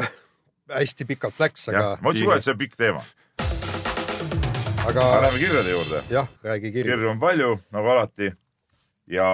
[0.73, 3.03] hästi pikalt läks, aga, ma ütlesin kohe, et see on pikk teema.
[4.85, 6.03] aga lähme kirjade juurde.
[6.11, 6.91] jah, räägi kirju.
[6.93, 8.33] kirju on palju nagu alati
[9.07, 9.29] ja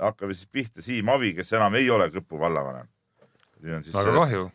[0.00, 2.88] hakkame siis pihta Siim Avi, kes enam ei ole Kõpu vallavanem.
[3.60, 4.46] nüüd on siis väga kahju,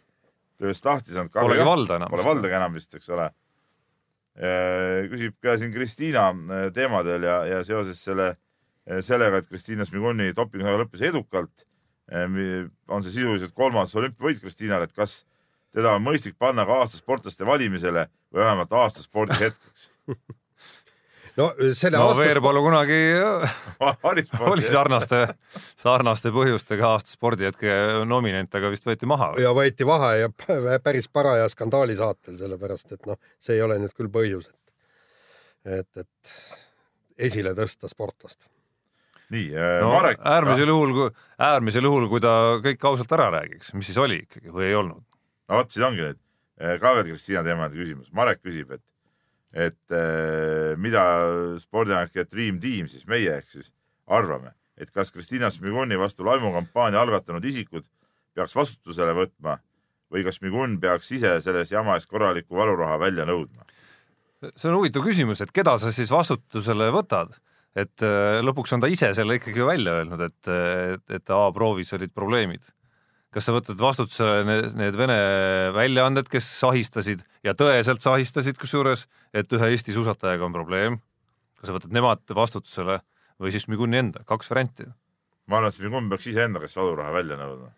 [0.61, 1.33] tööst lahti saanud.
[1.35, 2.09] polegi valda enam.
[2.09, 3.29] Pole valdagi enam vist, eks ole.
[5.11, 8.33] küsib ka siin Kristiina äh, teemadel ja, ja seoses selle,
[9.01, 11.63] sellega, et Kristiina Smiguni dopingusaga lõppes edukalt,
[12.11, 15.23] on see sisuliselt kolmas olümpiavõit Kristiinale, et kas
[15.75, 19.89] teda on mõistlik panna ka aasta sportlaste valimisele või vähemalt aasta spordihetkeks?
[21.39, 22.99] no selle no aasta Veerpalu kunagi
[24.09, 25.21] oli oli sarnaste,
[25.81, 27.75] sarnaste põhjustega aasta spordihetke
[28.07, 29.33] nominent, aga vist võeti maha.
[29.41, 30.31] ja võeti vahe ja
[30.85, 34.47] päris paraja skandaali saatel, sellepärast et noh, see ei ole nüüd küll põhjus,
[35.65, 38.39] et, et, et esile tõsta sportlast.
[39.35, 40.23] nii no no,, Marek.
[40.23, 41.11] äärmisel juhul,
[41.49, 45.03] äärmisel juhul, kui ta kõik ausalt ära räägiks, mis siis oli ikkagi või ei olnud?
[45.49, 46.21] No vot, siis ongi nüüd
[46.55, 48.11] ka veel Kristiina teemaline küsimus.
[48.15, 48.83] Marek küsib, et,
[49.67, 51.03] et eh, mida
[51.59, 53.71] spordiametnik ja Dream Team siis meie ehk siis
[54.07, 57.87] arvame, et kas Kristiina Smiguni vastu laimukampaania algatanud isikud
[58.35, 59.59] peaks vastutusele võtma
[60.11, 63.65] või kas Smigun peaks ise selles jama eest korraliku valuraha välja nõudma?
[64.45, 67.31] see on huvitav küsimus, et keda sa siis vastutusele võtad,
[67.73, 72.13] et äh, lõpuks on ta ise selle ikkagi välja öelnud, et, et, et A-proovis olid
[72.13, 72.61] probleemid.
[73.35, 75.17] Kas sa võtad vastutusele need, need Vene
[75.75, 79.05] väljaanded, kes sahistasid ja tõeselt sahistasid kusjuures,
[79.35, 80.99] et ühe Eesti suusatajaga on probleem,
[81.59, 83.01] kas sa võtad nemad vastutusele
[83.41, 84.87] või siis Miguni enda, kaks varianti.
[85.51, 87.73] ma arvan, et Smigun peaks iseenda käest valuraha välja nõudma.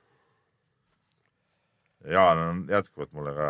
[2.07, 3.47] Jaan on jätkuvalt mulle ka,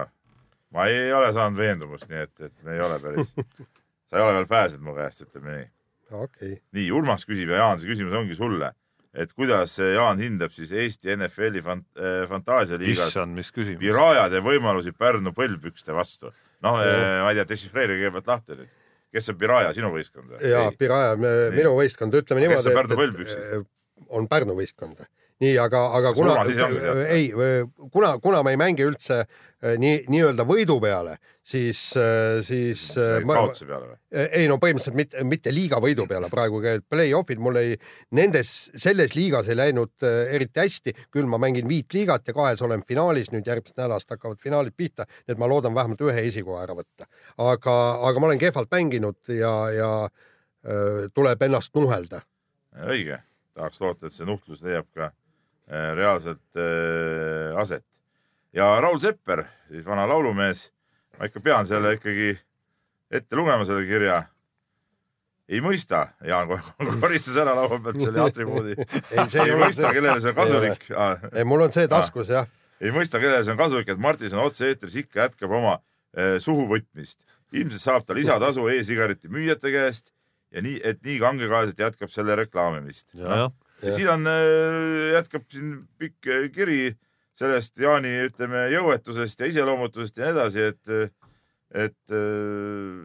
[0.74, 3.36] ma ei ole saanud veendumust, nii et, et me ei ole päris,
[4.08, 5.68] sa ei ole veel pääsenud mu käest, ütleme nii
[6.12, 8.72] okei okay., nii, Urmas küsib ja Jaan, see küsimus ongi sulle,
[9.18, 13.82] et kuidas Jaan hindab siis Eesti NFL-i fant-, fantaasialiigas mis küsimus.
[13.82, 16.34] virajade võimalusi Pärnu põlvpükste vastu.
[16.66, 18.76] noh, ma ei tea, dešifreerige kõigepealt lahti nüüd.
[19.14, 20.52] kes on Piraja, sinu võistkond või?
[20.52, 21.18] ja Piraja,
[21.54, 23.50] minu võistkond, ütleme Kes niimoodi, on Pärnu põlvpüksid?
[23.58, 23.74] et
[24.10, 25.02] on Pärnu võistkond.
[25.44, 27.28] nii, aga, aga Kas kuna ei,
[27.94, 31.82] kuna, kuna ma ei mängi üldse eh, nii, nii-öelda võidu peale, siis,
[32.48, 34.00] siis eh, kaotuse peale või?
[34.40, 37.76] ei no põhimõtteliselt mitte, mitte liiga võidu peale, praegu käivad play-off'id, mul ei,
[38.18, 42.82] nendes, selles liigas ei läinud eriti hästi, küll ma mängin viit liigat ja kahes olen
[42.88, 46.78] finaalis, nüüd järgmisest nädalast hakkavad finaalid pihta, nii et ma loodan vähemalt ühe esikoha ära
[46.80, 47.06] võtta.
[47.38, 47.78] aga,
[48.10, 49.92] aga ma olen kehvalt mänginud ja, ja
[51.14, 52.24] tuleb ennast nuhelda.
[52.90, 53.22] õige,
[53.54, 55.14] tahaks loota, et see nuhtlus leiab ka
[55.68, 57.84] reaalselt äh, aset.
[58.56, 60.70] ja Raul Sepper, siis vana laulumees,
[61.18, 62.38] ma ikka pean selle ikkagi
[63.12, 64.22] ette lugema, selle kirja.
[65.48, 66.50] ei mõista, Jaan
[67.04, 68.76] koristas ära laua pealt selle atribuudi.
[69.32, 70.88] see ei mõista, kellele see on kasulik.
[71.34, 72.50] ei, mul on see taskus jah,
[72.82, 75.80] ei mõista, kellele see on kasulik, et Martin otse-eetris ikka jätkab oma
[76.16, 77.20] eh, suhu võtmist.
[77.56, 80.12] ilmselt saab ta lisatasu e-sigareti müüjate käest
[80.52, 83.14] ja nii, et nii kangekaelselt jätkab selle reklaamimist.
[83.16, 83.52] jah,
[83.84, 84.26] ja siin on,
[85.14, 86.82] jätkab siin pikk eh, kiri
[87.38, 91.16] sellest Jaani, ütleme, jõuetusest ja iseloomutusest ja nii edasi, et,
[91.86, 93.02] et eh,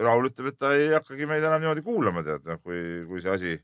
[0.00, 3.34] Raul ütleb, et ta ei hakkagi meid enam niimoodi kuulama, tead, noh, kui, kui see
[3.34, 3.56] asi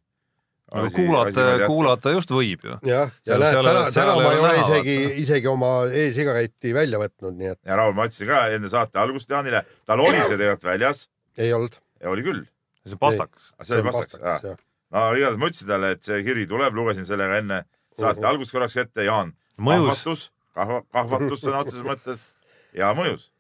[0.75, 2.79] no kuulata, kuulata just võib ju.
[2.87, 7.53] jah, ja näed, täna, täna ma ei ole isegi, isegi oma e-sigaretti välja võtnud, nii
[7.55, 7.61] et.
[7.67, 11.07] ja Raul, ma ütlesin ka enne saate algust Jaanile, tal oli see tegelikult väljas.
[11.39, 11.79] ei olnud.
[12.13, 12.43] oli küll.
[12.85, 13.53] see on pastakas.
[13.63, 14.66] see oli pastakas, jah.
[14.95, 17.63] No igatahes ma ütlesin talle, et see kiri tuleb, lugesin selle ka enne
[17.97, 18.31] saate uh -huh.
[18.31, 19.33] algust korraks ette, Jaan.
[19.57, 20.33] kahvatus,
[20.93, 22.21] kahvatus sõna otseses mõttes
[22.75, 23.31] ja mõjus.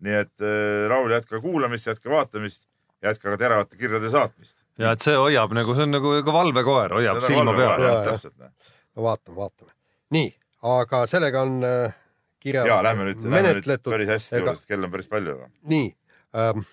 [0.00, 2.66] nii et äh, Raul, jätka kuulamist, jätka vaatamist,
[3.02, 6.96] jätka ka teravate kirjade saatmist ja et see hoiab nagu, see on nagu ka valvekoer,
[6.98, 7.86] hoiab silma peal.
[7.86, 9.72] no vaatame, vaatame.
[10.16, 10.28] nii,
[10.76, 11.96] aga sellega on äh,
[12.42, 15.38] kirja ja lähme nüüd, lähme nüüd päris hästi Ega..., sest kell on päris palju.
[15.72, 15.88] nii
[16.36, 16.66] ähm,.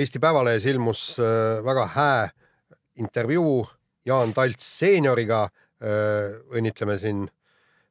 [0.00, 2.28] Eesti Päevalehes ilmus äh, väga hää
[2.96, 3.68] intervjuu
[4.06, 6.40] Jaan Talts seenioriga äh,.
[6.56, 7.26] õnnitleme siin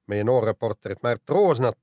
[0.10, 1.78] meie noorreporterit Märt Roosnat.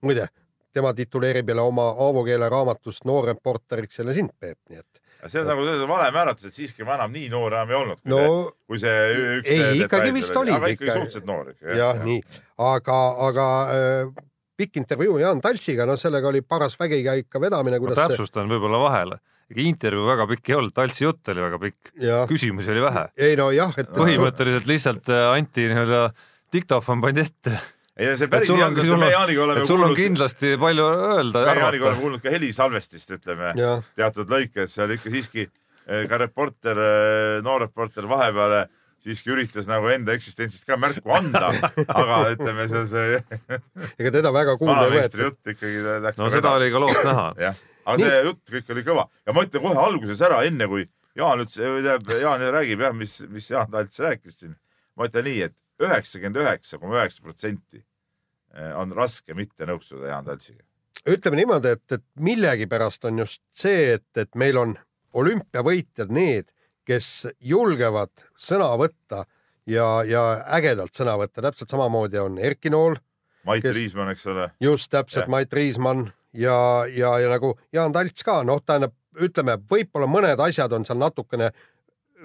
[0.00, 0.26] muide,
[0.72, 5.48] tema tituleerib jälle oma Aavo keele raamatust noorreporteriks jälle sind, Peep, nii et see on
[5.48, 8.02] nagu vale määratlus, et siiski ma enam nii noor enam ei olnud.
[8.04, 9.04] no see, kui see
[9.40, 10.54] üks ei, ikkagi vist oli.
[10.54, 11.68] aga ikkagi suhteliselt noor ikka.
[11.72, 12.22] jah ja., nii,
[12.70, 14.24] aga, aga äh,
[14.56, 17.80] pikk intervjuu Jaan Taltsiga, no sellega oli paras vägikäik ka vedamine.
[17.80, 18.54] ma täpsustan see...
[18.54, 19.22] võib-olla vahele
[19.54, 21.92] ega intervjuu väga pikk ei olnud, Taltsi jutt oli väga pikk,
[22.30, 23.06] küsimusi oli vähe.
[23.16, 26.08] ei no jah, et põhimõtteliselt lihtsalt äh, anti nii-öelda
[26.54, 27.54] diktofon pandi ette
[27.94, 29.70] ei no see päris hea on, me Jaaniga oleme kuulnud.
[29.70, 31.44] sul on kindlasti palju öelda.
[31.46, 33.76] me Jaaniga oleme kuulnud ka helisalvestist, ütleme ja.
[33.94, 38.64] teatud lõikes, seal ikka siiski eh, ka reporter, eh, noor reporter vahepeal
[39.04, 41.52] siiski üritas nagu enda eksistentsist ka märku anda,
[42.00, 43.60] aga ütleme, see, see
[44.00, 45.24] ega teda väga kuulda ei võetud.
[45.28, 46.18] jutt ikkagi läks.
[46.18, 47.54] no seda oli ka loost näha.
[47.84, 48.10] Aga Nii.
[48.10, 51.54] see jutt kõik oli kõva ja ma ütlen kohe alguses ära, enne kui Jaan ütles,
[51.60, 54.56] tähendab, Jaan räägib jah, mis, mis Jaan Talts rääkis siin.
[54.96, 60.26] ma ütlen nii, et üheksakümmend üheksa koma üheksa protsenti eh, on raske mitte nõustuda Jaan
[60.26, 60.64] Taltsiga.
[61.06, 64.74] ütleme niimoodi, et, et millegipärast on just see, et, et meil on
[65.14, 66.50] olümpiavõitjad need,
[66.84, 69.24] kes julgevad sõna võtta
[69.70, 70.24] ja, ja
[70.56, 72.98] ägedalt sõna võtta, täpselt samamoodi on Erki Nool.
[73.46, 73.76] Mait kes...
[73.76, 74.50] Riismann, eks ole.
[74.60, 76.58] just täpselt, Mait Riismann ja,
[76.90, 81.50] ja, ja nagu Jaan Talts ka, noh, tähendab, ütleme, võib-olla mõned asjad on seal natukene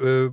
[0.01, 0.29] öö,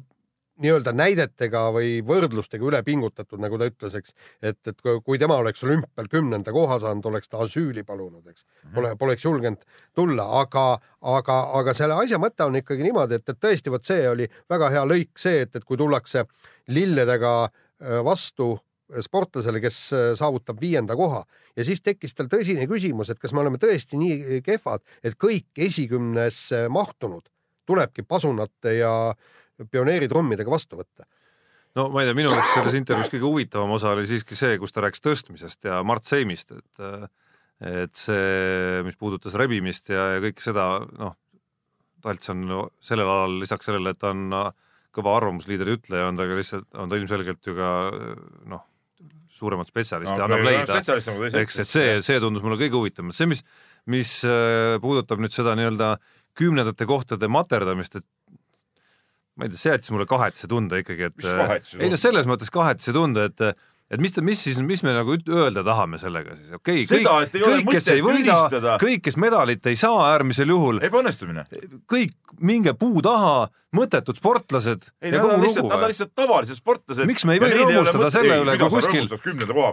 [0.63, 5.63] nii-öelda näidetega või võrdlustega üle pingutatud, nagu ta ütles, eks, et, et kui tema oleks
[5.67, 8.75] olümpial kümnenda koha saanud, oleks ta asüüli palunud, eks -hmm.
[8.75, 13.41] pole, poleks julgenud tulla, aga, aga, aga selle asja mõte on ikkagi niimoodi, et, et
[13.41, 16.25] tõesti, vot see oli väga hea lõik, see, et, et kui tullakse
[16.69, 17.37] lilledega
[18.05, 18.57] vastu
[19.05, 21.25] sportlasele, kes äh, saavutab viienda koha.
[21.57, 25.65] Ja siis tekkis tal tõsine küsimus, et kas me oleme tõesti nii kehvad, et kõik
[25.69, 27.27] esikümnesse mahtunud
[27.67, 29.35] tulebki pasunate ja äh,
[29.65, 31.07] pioneeritrummidega vastu võtta.
[31.77, 34.73] No ma ei tea, minu jaoks selles intervjuus kõige huvitavam osa oli siiski see, kus
[34.73, 37.13] ta rääkis tõstmisest ja Mart Seimist, et
[37.57, 40.67] et see, mis puudutas rebimist ja, ja kõike seda,
[41.01, 41.15] noh,
[42.05, 42.43] Talts on
[42.85, 44.27] sellel alal lisaks sellele, et ta on
[44.95, 47.71] kõva arvamusliidri ütleja, on ta ka lihtsalt, on ta ilmselgelt ju ka
[48.53, 48.67] noh,
[49.37, 50.81] suuremat spetsialisti no, annab leida.
[51.43, 53.43] eks, et see, see tundus mulle kõige huvitavam, see, mis,
[53.93, 55.97] mis äh, puudutab nüüd seda nii-öelda
[56.37, 58.07] kümnendate kohtade materdamist, et
[59.37, 62.95] ma ei tea, see jättis mulle kahetise tunde ikkagi, et ei no selles mõttes kahetise
[62.97, 63.47] tunde, et
[63.91, 67.69] et mis, mis siis, mis me nagu öelda tahame sellega siis, okei okay,, kõik, kõik,
[67.77, 68.39] kes ei võida,
[68.83, 70.81] kõik, kes medalit ei saa äärmisel juhul.
[70.87, 71.47] ebaõnnestumine.
[71.91, 74.91] kõik, minge puu taha, mõttetud sportlased.
[75.01, 77.07] ei, nad on lihtsalt, nad on lihtsalt tavalised sportlased.
[77.07, 79.09] miks me ei või rõõmustada selle üle, kui kuskil,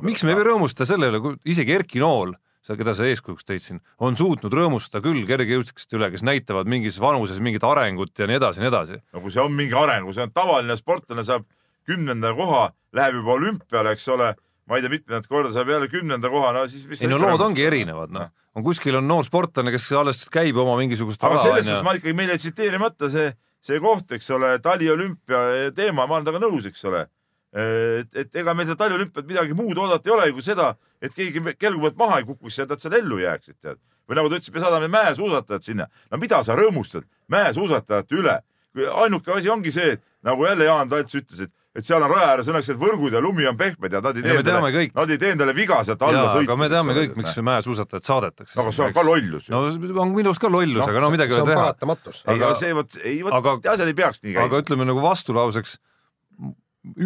[0.06, 3.48] miks me ei või rõõmustada selle üle, kui isegi Erki Nool sa, keda sa eeskujuks
[3.48, 8.30] tõid siin, on suutnud rõõmustada küll kergejõustiklaste üle, kes näitavad mingis vanuses mingit arengut ja
[8.30, 9.02] nii edasi ja nii edasi.
[9.10, 11.50] no kui see on mingi areng, kui see on tavaline sportlane saab
[11.88, 14.34] kümnenda koha, läheb juba olümpiale, eks ole,
[14.70, 17.42] ma ei tea, mitmendat korda saab jälle kümnenda koha, no siis mis ei no lood
[17.46, 18.30] ongi erinevad, noh.
[18.56, 22.16] on kuskil on noor sportlane, kes alles käib oma mingisugust aga selles suhtes ma ikkagi,
[22.18, 26.88] meil jäi tsiteerimata see, see koht, eks ole, taliolümpia teema, ma olen temaga nõus, eks
[26.92, 27.08] ole
[27.54, 31.42] et, et ega meil seda taliolümpiat midagi muud oodata ei ole kui seda, et keegi
[31.62, 33.82] kelgu pealt maha ei kukuks ja nad seal ellu jääksid, tead.
[34.10, 35.88] või nagu ta ütles, me saadame mäesuusatajad sinna.
[36.12, 38.40] no mida sa rõõmustad mäesuusatajate üle?
[38.74, 42.50] ainuke asi ongi see, nagu jälle Jaan Talts ütles, et et seal on raja ääres
[42.52, 45.32] õnneks need võrgud ja lumi on pehmed ja nad ei tee endale, nad ei tee
[45.34, 46.46] endale viga sealt alla sõita.
[46.46, 48.60] aga me teame kõik, miks mäesuusatajad saadetakse.
[48.62, 49.56] aga see on ka lollus ju.
[49.56, 49.64] no
[50.04, 51.96] on minu arust ka lollus no,, aga no midagi ei ole teha.
[52.28, 54.46] ei, aga see vot, ei vot, asjad ei peaks nii käima.
[54.52, 55.80] aga ütleme nagu vastulauseks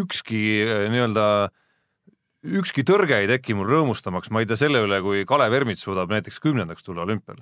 [0.03, 1.27] ükski eh, nii-öelda,
[2.59, 6.11] ükski tõrge ei teki mul rõõmustamaks, ma ei tea selle üle, kui Kalev Ermits suudab
[6.11, 7.39] näiteks kümnendaks tulla olümpial.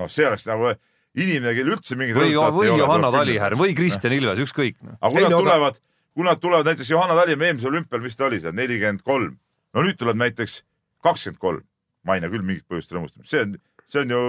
[0.00, 0.72] noh, see oleks nagu
[1.12, 4.96] inimene, kellel üldse mingit või, või Johanna Talihärm või Kristjan Ilves, ükskõik no..
[4.98, 5.80] aga kui nad tulevad,
[6.12, 9.36] kui nad tulevad näiteks Johanna Talihärm eelmisel olümpial, mis ta oli seal, nelikümmend kolm,
[9.72, 10.60] no nüüd tuleb näiteks
[11.04, 11.64] kakskümmend kolm,
[12.06, 13.56] ma ei näe küll mingit põhjust rõõmustamist, see on,
[13.92, 14.22] see on ju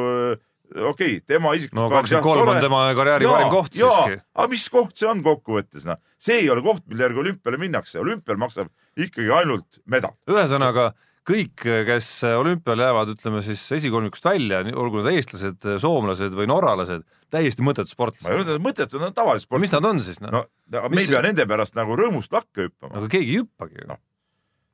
[0.94, 4.24] okei okay,, tema isiklik no kakskümmend kolm on tema karjääri parim koht jaa, siiski.
[4.36, 8.00] aga mis koht see on kokkuvõttes, noh, see ei ole koht, mille järgi olümpiale minnakse,
[8.02, 10.16] olümpial maksab ikkagi ainult medal.
[10.30, 10.92] ühesõnaga
[11.28, 12.08] kõik, kes
[12.38, 18.28] olümpiale jäävad, ütleme siis esikolmikust välja, olgu nad eestlased, soomlased või norralased, täiesti mõttetud sportlased.
[18.28, 19.68] ma ei ütle, et mõttetud, nad on tavalised sportlased.
[19.68, 20.32] mis nad on siis no?
[20.34, 22.98] no aga me ei pea nende pärast nagu rõõmust lakke hüppama.
[23.00, 24.00] aga keegi ei hüppagi ju no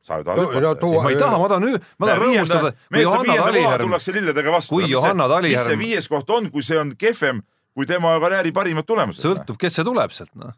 [0.02, 1.66] sa ju tahad no, no, tuua, ma ei taha, ma tahan,
[2.00, 2.74] ma tahan rõõmustada.
[2.96, 4.76] mees saab viienda koha, tullakse lilledega vastu.
[4.76, 5.60] kui Johanna Talihärm.
[5.60, 7.44] mis see viies koht on, kui see on kehvem
[7.76, 9.24] kui tema karjääri parimad tulemused?
[9.24, 10.56] sõltub, kes see tuleb sealt, noh.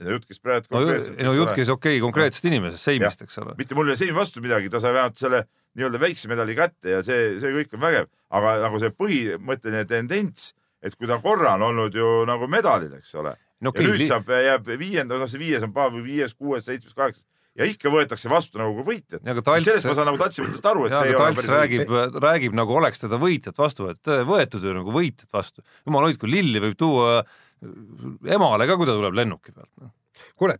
[0.00, 1.18] Jutt käis praegu konkreetselt.
[1.26, 3.56] no jutt käis okei okay, konkreetsest inimesest, Seimist, eks ole.
[3.58, 5.44] mitte mul ei ole Seimi vastu midagi, ta sai vähemalt selle
[5.78, 10.52] nii-öelda väikse medali kätte ja see, see kõik on vägev, aga nagu see põhimõtteline tendents,
[10.82, 14.08] et kui ta korra on olnud ju nagu medalil, eks ole no,, okay, ja nüüd
[14.08, 17.26] saab, jääb viienda, noh see viies on paha või viies, kuues, seitsmes, kaheksas
[17.58, 19.24] ja ikka võetakse vastu nagu võitjat.
[19.24, 21.94] sellest ma saan nagu Tatsi mõttest aru, et ja, see ei ole Tats räägib,
[22.24, 25.64] räägib nagu oleks teda võitjat vastu võetud, võetud ju nagu võitjat vastu.
[25.86, 27.20] jumal hoidku, lilli võib tuua
[27.60, 29.90] emale ka, kui ta tuleb lennuki pealt no
[30.36, 30.56] kuule,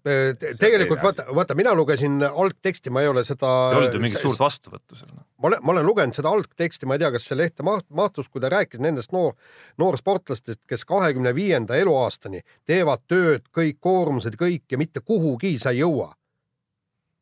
[0.61, 3.51] tegelikult vaata, vaata, mina lugesin algteksti, ma ei ole seda.
[3.73, 5.11] ei olnud ju mingit suurt vastuvõttu seal.
[5.13, 8.41] ma olen, ma olen lugenud seda algteksti, ma ei tea, kas see lehte mahtus, kui
[8.41, 9.35] ta rääkis nendest noor,
[9.81, 15.83] noorsportlastest, kes kahekümne viienda eluaastani teevad tööd, kõik koormused, kõik ja mitte kuhugi sa ei
[15.83, 16.13] jõua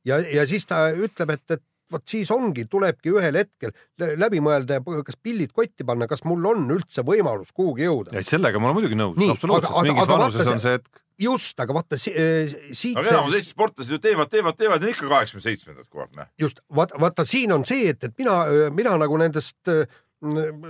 [0.08, 3.74] ja, ja siis ta ütleb, et, et vot siis ongi, tulebki ühel hetkel
[4.20, 8.22] läbi mõelda ja kas pillid kotti panna, kas mul on üldse võimalus kuhugi jõuda.
[8.26, 11.02] sellega ma olen muidugi nõus, absoluutselt, mingis vanuses on see hetk.
[11.18, 12.96] just, aga vaata si äh, siit.
[12.96, 16.28] aga enamus Eesti sportlased ju teevad, teevad, teevad ja ikka kaheksakümne seitsmendat kogu aeg, noh.
[16.40, 18.42] just, vaata, vaata siin on see, et, et mina,
[18.74, 19.84] mina nagu nendest äh,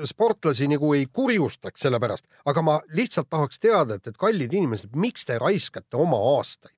[0.05, 4.93] sportlasi nagu ei kurjustaks selle pärast, aga ma lihtsalt tahaks teada, et, et kallid inimesed,
[4.97, 6.75] miks te raiskate oma aastaid?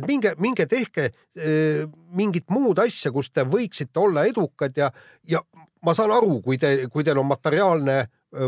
[0.00, 1.84] Et minge, minge tehke äh,
[2.16, 4.90] mingit muud asja, kus te võiksite olla edukad ja,
[5.28, 5.42] ja
[5.86, 8.02] ma saan aru, kui te, kui teil on materiaalne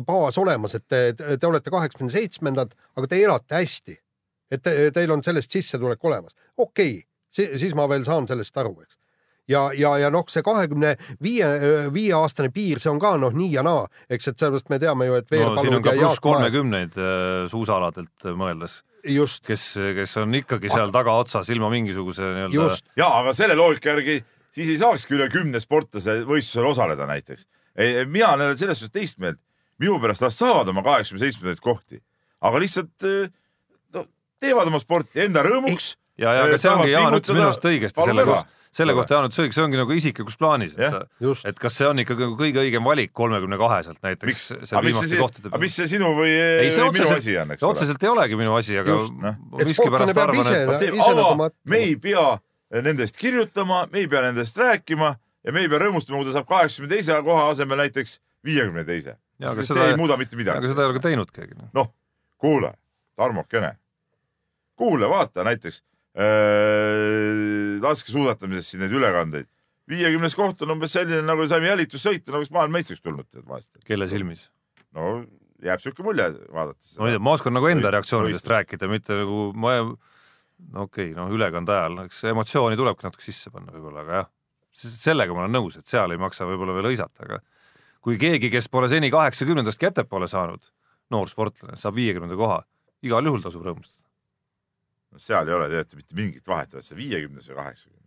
[0.07, 3.97] baas olemas, et te, te olete kaheksakümne seitsmendad, aga te elate hästi.
[4.53, 6.37] et te, teil on sellest sissetulek olemas.
[6.57, 8.99] okei okay,, siis ma veel saan sellest aru, eks
[9.49, 11.49] ja, ja, ja noh, see kahekümne viie,
[11.93, 15.09] viie aastane piir, see on ka noh, nii ja naa, eks, et sellepärast me teame
[15.09, 16.99] ju, et no, siin on ka pluss kolmekümneid
[17.51, 19.43] suusaaladelt mõeldes just.
[19.47, 19.65] kes,
[19.97, 20.99] kes on ikkagi seal aga...
[21.01, 22.79] tagaotsas ilma mingisuguse nii-öelda.
[22.97, 24.21] ja, aga selle loogika järgi
[24.55, 27.47] siis ei saakski üle kümne sportlase võistlusel osaleda näiteks.
[28.07, 29.41] mina olen selles suhtes teist meelt.
[29.83, 32.03] minu pärast nad saavad oma kaheksakümne seitsmendaid kohti,
[32.41, 33.09] aga lihtsalt
[33.95, 34.07] no,
[34.41, 35.95] teevad oma sporti enda rõõmuks.
[36.19, 39.29] ja, ja, aga see ongi, Jaan ütles minu arust õigesti selle kohta selle kohta Jaan
[39.29, 40.95] ütles õige, see ongi nagu isiklikus plaanis, et,
[41.51, 44.47] et kas see on ikkagi nagu kõige õigem valik kolmekümne kaheselt näiteks.
[44.65, 45.19] aga mis see,
[45.51, 47.77] aga mis see sinu või, ei, see või minu asi on, eks ole?
[47.77, 49.35] otseselt ei olegi minu asi, aga no.
[49.61, 52.27] miskipärast arvan, et nagu me ei pea
[52.81, 55.13] nendest kirjutama, me ei pea nendest rääkima
[55.45, 59.19] ja me ei pea rõõmustama, kui ta saab kaheksakümne teise koha asemel näiteks viiekümne teise.
[59.43, 60.63] see seda, ei muuda mitte midagi.
[60.63, 61.61] aga seda ei ole ka teinud keegi.
[61.77, 61.93] noh,
[62.41, 62.73] kuule,
[63.21, 63.75] Tarmokene,
[64.81, 65.83] kuule, vaata näiteks
[67.83, 69.49] laskesuusatamises siin neid ülekandeid.
[69.89, 73.71] viiekümnes koht on umbes selline, nagu saime jälitussõitu, nagu maailmameistriks tulnud tead vahest.
[73.89, 74.51] kelle silmis?
[74.93, 75.23] no
[75.65, 76.97] jääb siuke mulje vaadates.
[76.97, 78.55] no ma ei tea, ma oskan nagu enda reaktsioonidest või...
[78.57, 83.53] rääkida, mitte nagu ma, no okei okay,, noh, ülekande ajal, eks emotsiooni tulebki natuke sisse
[83.55, 84.31] panna võib-olla, aga jah,
[84.93, 87.41] sellega ma olen nõus, et seal ei maksa võib-olla veel hõisata, aga
[88.05, 90.69] kui keegi, kes pole seni kaheksakümnendastki ettepoole saanud,
[91.15, 92.63] noor sportlane, saab viiekümnenda koha,
[93.07, 94.02] igal juhul tasub rõõmustada
[95.13, 98.01] no seal ei ole tegelikult mitte mingit vahet, oled sa viiekümnes või kaheksakümnes.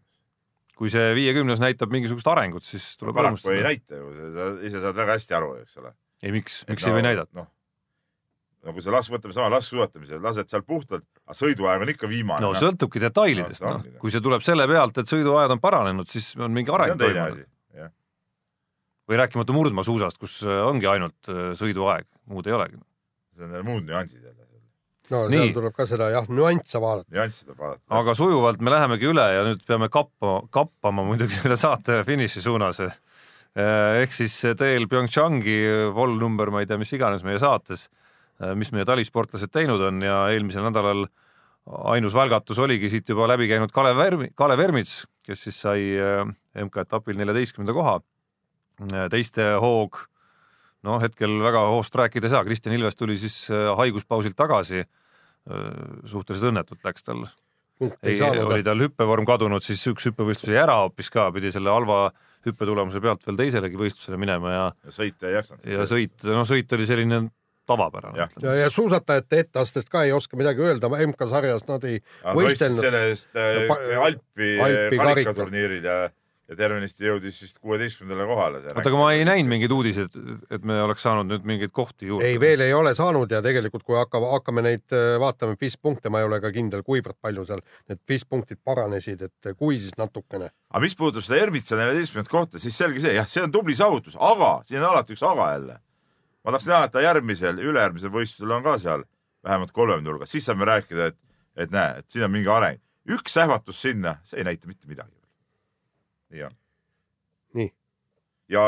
[0.76, 4.98] kui see viiekümnes näitab mingisugust arengut, siis tuleb paraku ei näita ju, sa ise saad
[4.98, 5.94] väga hästi aru, eks ole.
[6.22, 7.38] ei, miks, miks no, ei või näidata?
[7.40, 7.50] noh,
[8.66, 12.46] no kui sa las-, võtame sama laskesuusatamise, lased seal puhtalt, aga sõiduaeg on ikka viimane.
[12.46, 16.34] no sõltubki detailidest no,, noh, kui see tuleb selle pealt, et sõiduajad on paranenud, siis
[16.40, 17.46] on mingi areng toimunud.
[19.06, 22.82] või rääkimata murdmaasuusast, kus ongi ainult äh, sõiduaeg, muud ei olegi.
[23.38, 24.45] see on muud nüansid jälle
[25.14, 25.40] no Nii.
[25.40, 27.10] seal tuleb ka seda jah, nüansse vaadata.
[27.14, 27.84] nüansse tuleb vaadata.
[28.00, 32.82] aga sujuvalt me lähemegi üle ja nüüd peame kappa, kappama muidugi selle saate finiši suunas.
[32.86, 35.60] Eh, ehk siis teel PyeongChangi
[35.96, 37.88] volnumber, ma ei tea, mis iganes meie saates,
[38.42, 41.06] eh, mis meie talisportlased teinud on ja eelmisel nädalal
[41.96, 46.26] ainus välgatus oligi siit juba läbi käinud Kalev Vermi, Kalev Vermits, kes siis sai eh,
[46.66, 48.02] MK-etapil neljateistkümnenda koha.
[49.10, 50.02] teiste hoog
[50.86, 54.86] noh, hetkel väga hoost rääkida ei saa, Kristjan Ilves tuli siis äh, haiguspausilt tagasi.
[54.86, 55.66] Äh,
[56.10, 57.26] suhteliselt õnnetult läks tal.
[58.08, 62.08] ei, oli tal hüppevorm kadunud, siis üks hüppevõistlus jäi ära hoopis ka, pidi selle halva
[62.46, 64.68] hüppetulemuse pealt veel teiselegi võistlusele minema ja.
[64.86, 65.66] ja sõita ei jaksanud.
[65.74, 67.22] ja sõit, noh, sõit oli selline
[67.68, 68.20] tavapärane.
[68.22, 72.82] ja, ja, ja suusatajate etteastest ka ei oska midagi öelda, MK-sarjas nad ei võistelnud.
[72.86, 75.98] selle eest äh, Alpi, Alpi karikaturniiril ja
[76.50, 78.60] ja tervenisti jõudis vist kuueteistkümnendale kohale.
[78.70, 80.18] oota, aga ma ei näinud mingeid uudiseid,
[80.54, 82.28] et me oleks saanud nüüd mingeid kohti juurde.
[82.28, 86.22] ei, veel ei ole saanud ja tegelikult, kui hakkame, hakkame neid äh, vaatama, pisspunkte, ma
[86.22, 90.52] ei ole ka kindel, kuivõrd palju seal need pisspunktid paranesid, et kui, siis natukene.
[90.70, 94.18] aga mis puudutab seda Ermitsa neljateistkümnendat kohta, siis selge see, jah, see on tubli saavutus,
[94.20, 95.82] aga siin on alati üks aga jälle.
[96.46, 99.10] ma tahaks näha, et ta järgmisel, ülejärgmisel võistlusel on ka seal
[99.46, 101.22] vähemalt kolmekümne hulgas, siis saame rääkida, et,
[101.58, 102.82] et näe, et siin on mingi areng.
[103.10, 105.25] üks ähvatus sinna, see ei näita mitte midagi
[107.56, 107.72] nii
[108.52, 108.66] ja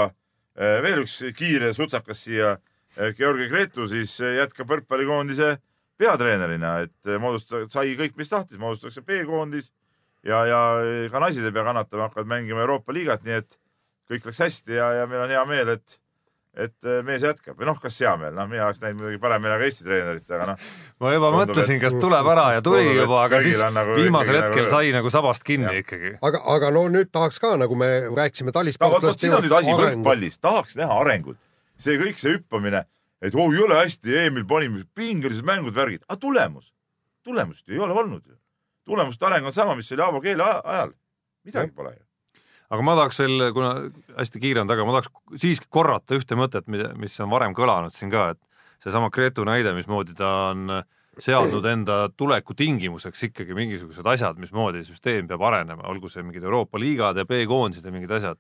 [0.58, 2.58] äh, veel üks kiire sutsakas siia.
[2.98, 5.58] Äh, Georgi Gretu siis äh, jätkab võrkpallikoondise
[5.98, 9.72] peatreenerina, et moodustada, sai kõik, mis tahtis, moodustatakse B-koondis
[10.26, 10.60] ja, ja
[11.10, 13.58] ka naised ei pea kannatama, hakkavad mängima Euroopa liigat, nii et
[14.12, 15.98] kõik läks hästi ja, ja meil on hea meel, et
[16.58, 19.44] et äh, mees jätkab või noh, kas hea meel, noh, mina oleks näinud muidugi parem
[19.44, 20.70] meelega Eesti treenerit, aga noh.
[21.04, 24.40] ma juba tundub, mõtlesin, kas tuleb ära ja tuli tundub, juba, aga siis nagu viimasel
[24.40, 24.72] hetkel nagu...
[24.72, 25.84] sai nagu sabast kinni ja.
[25.84, 26.14] ikkagi.
[26.30, 29.26] aga, aga no nüüd tahaks ka, nagu me rääkisime talisportlastest.
[29.26, 31.40] siin on nüüd asi võrkpallis, tahaks näha arengut.
[31.78, 32.84] see kõik, see hüppamine,
[33.22, 36.72] et oh, jõle hästi, Eemil panime pingelised mängud, värgid, aga tulemus,
[37.28, 38.34] tulemust ei ole olnud ju.
[38.88, 40.98] tulemuste areng on sama, mis oli Aavo Keele ajal.
[41.46, 41.78] midagi ja.
[41.78, 42.07] pole ju
[42.74, 43.72] aga ma tahaks veel, kuna
[44.18, 48.12] hästi kiire on taga, ma tahaks siiski korrata ühte mõtet, mis on varem kõlanud siin
[48.12, 50.82] ka, et seesama Gretu näide, mismoodi ta on
[51.18, 56.80] seadnud enda tuleku tingimuseks ikkagi mingisugused asjad, mismoodi süsteem peab arenema, olgu see mingid Euroopa
[56.82, 58.38] liigad ja B-koondised ja mingid asjad.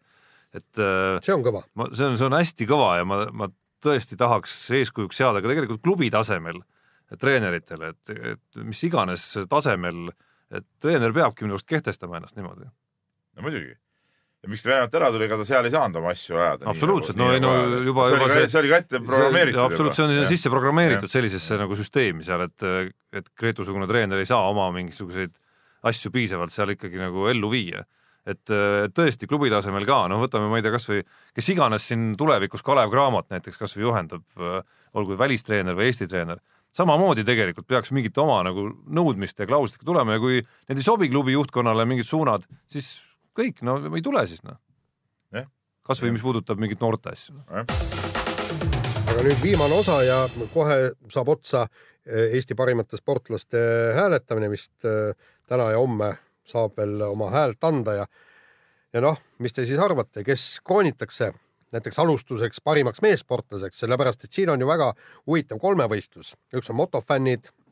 [0.53, 1.63] et äh, see on kõva.
[1.91, 3.49] see on, see on hästi kõva ja ma, ma
[3.83, 6.61] tõesti tahaks eeskujuks seada ka tegelikult klubi tasemel
[7.19, 10.09] treeneritele, et, et mis iganes tasemel,
[10.51, 12.67] et treener peabki minu arust kehtestama ennast niimoodi.
[12.67, 13.75] no muidugi
[14.43, 16.69] ja miks ta Venemaalt ära tuli, ega ta seal ei saanud oma asju ajada.
[16.71, 17.51] absoluutselt, no ei no
[17.87, 19.61] juba see oli, see, see oli ka ette programmeeritud.
[19.63, 24.43] absoluutselt, see on sisse programmeeritud sellisesse nagu süsteemi seal, et, et Gretu-sugune treener ei saa
[24.51, 25.33] oma mingisuguseid
[25.87, 27.85] asju piisavalt seal ikkagi nagu ellu viia.
[28.27, 28.51] et
[28.91, 30.99] tõesti klubi tasemel ka, noh, võtame, ma ei tea, kasvõi
[31.37, 34.25] kes iganes siin tulevikus Kalev Cramot näiteks kasvõi juhendab,
[34.97, 36.41] olgu välistreener või Eesti treener,
[36.75, 41.07] samamoodi tegelikult peaks mingite oma nagu nõudmiste ja klauslitega tulema ja kui need ei sobi
[41.07, 42.91] klubi juhtkonnale mingid suunad, siis
[43.37, 44.59] kõik, no ei tule siis noh.
[45.87, 47.37] kasvõi mis puudutab mingit noorte asju.
[49.07, 50.17] aga nüüd viimane osa ja
[50.53, 50.77] kohe
[51.13, 53.61] saab otsa eh, Eesti parimate sportlaste
[53.95, 55.13] hääletamine vist eh,
[55.47, 56.13] täna ja homme
[56.47, 58.07] saab veel oma häält anda ja
[58.93, 61.33] ja noh, mis te siis arvate, kes kroonitakse
[61.75, 64.93] näiteks alustuseks parimaks meessportlaseks, sellepärast et siin on ju väga
[65.27, 67.66] huvitav kolmevõistlus, üks on motofännid, Eh, eh,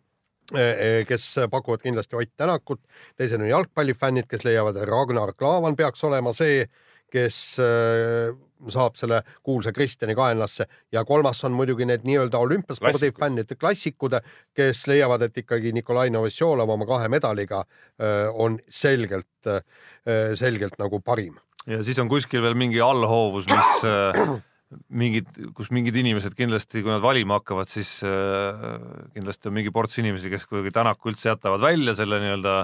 [1.07, 2.81] kes pakuvad kindlasti Ott Tänakut,
[3.17, 6.65] teised on jalgpallifännid, kes leiavad, et Ragnar Klavan peaks olema see,
[7.11, 8.35] kes eh,
[8.69, 10.67] saab selle kuulsa Kristjani kaenlasse.
[10.91, 14.17] Ja kolmas on muidugi need nii-öelda olümpiaspordi fännid, klassikud,
[14.55, 17.63] kes leiavad, et ikkagi Nikolai Novosjolov oma kahe medaliga
[18.33, 19.49] on selgelt,
[20.35, 21.35] selgelt nagu parim.
[21.67, 23.85] ja siis on kuskil veel mingi allhoovus, mis
[24.89, 28.65] mingid, kus mingid inimesed kindlasti, kui nad valima hakkavad, siis äh,
[29.15, 32.55] kindlasti on mingi ports inimesi, kes kuidagi Tänaku üldse jätavad välja selle nii-öelda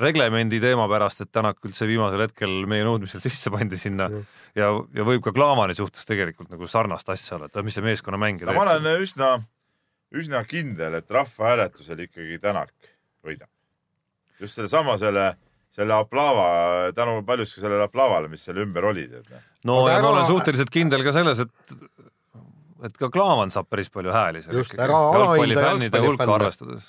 [0.00, 4.26] reglemendi teema pärast, et Tänak üldse viimasel hetkel meie nõudmisel sisse pandi sinna mm.
[4.58, 8.44] ja, ja võib ka Klaavani suhtes tegelikult nagu sarnast asja olla, et mis see meeskonnamäng
[8.44, 9.32] no, ma olen üsna,
[10.16, 12.74] üsna kindel, et rahvahääletusel ikkagi Tänak
[13.24, 13.50] võidab.
[14.40, 15.45] just sellesama selle, selle
[15.84, 16.46] aplaava,
[16.96, 19.44] tänu paljuski sellele aplavale, mis seal ümber oli, noh.
[19.66, 20.04] No aga ja ära...
[20.04, 21.76] ma olen suhteliselt kindel ka selles, et
[22.86, 26.88] et ka Klaavan saab päris palju hääli seal just, ära alahinda jalgpallifännide hulka arvestades.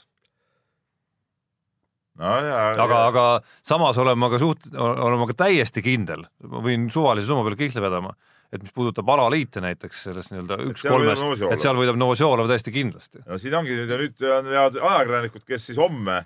[2.20, 3.26] no ja, aga, aga
[3.66, 7.60] samas olen ma ka suht-, olen ma ka täiesti kindel, ma võin suvalise summa peale
[7.60, 8.14] kihla vedama,
[8.52, 13.24] et mis puudutab alaliite näiteks selles nii-öelda üks kolmest, et seal võidab Novosjolov täiesti kindlasti.
[13.26, 16.24] no siin ongi nüüd ja nüüd on head ajakirjanikud, kes siis homme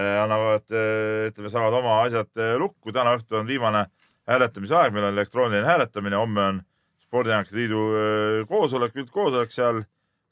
[0.00, 3.86] annavad, eh, ütleme, saavad oma asjad eh, lukku, täna õhtu on viimane
[4.28, 6.60] hääletamise aeg, meil on elektrooniline hääletamine, homme on
[7.02, 7.80] Spordiajakide Liidu
[8.48, 9.82] koosolek, üldkoosolek, seal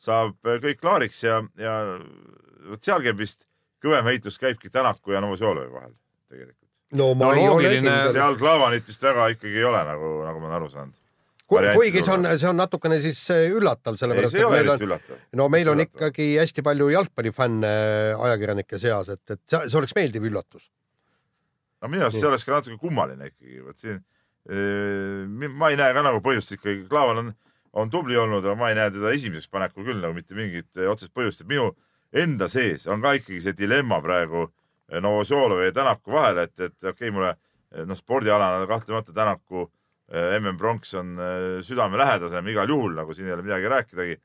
[0.00, 1.74] saab kõik klaariks ja, ja
[2.70, 3.42] vot seal käib vist
[3.84, 5.92] kõvem heitlus käibki Tänaku ja Novosjolovi vahel
[6.30, 6.70] tegelikult.
[6.96, 7.96] no ma no, ei ole.
[8.14, 10.96] seal Klaavanit vist väga ikkagi ei ole, nagu, nagu ma olen aru saanud
[11.50, 15.08] kuigi see on, see on natukene siis äh, üllatav, sellepärast et meil on,
[15.40, 17.72] no meil on ikkagi hästi palju jalgpallifänne
[18.14, 20.68] ajakirjanike seas, et, et see, see oleks meeldiv üllatus.
[21.82, 25.94] No minu arust see oleks ka natuke kummaline ikkagi, vot siin eh, ma ei näe
[25.96, 27.34] ka nagu põhjust ikkagi, Klaavan on,
[27.82, 30.90] on tubli olnud, aga ma ei näe teda esimeseks panekul küll nagu mitte mingit eh,
[30.90, 31.72] otsest põhjust, et minu
[32.12, 34.48] enda sees on ka ikkagi see dilemma praegu
[34.90, 37.34] Novosjolovi ja Tänaku vahel, et, et okei okay,, mulle
[37.86, 39.68] noh, spordialana kahtlemata Tänaku
[40.10, 41.12] mm pronks on
[41.62, 44.16] südamelähedasem igal juhul, nagu siin ei ole midagi rääkidagi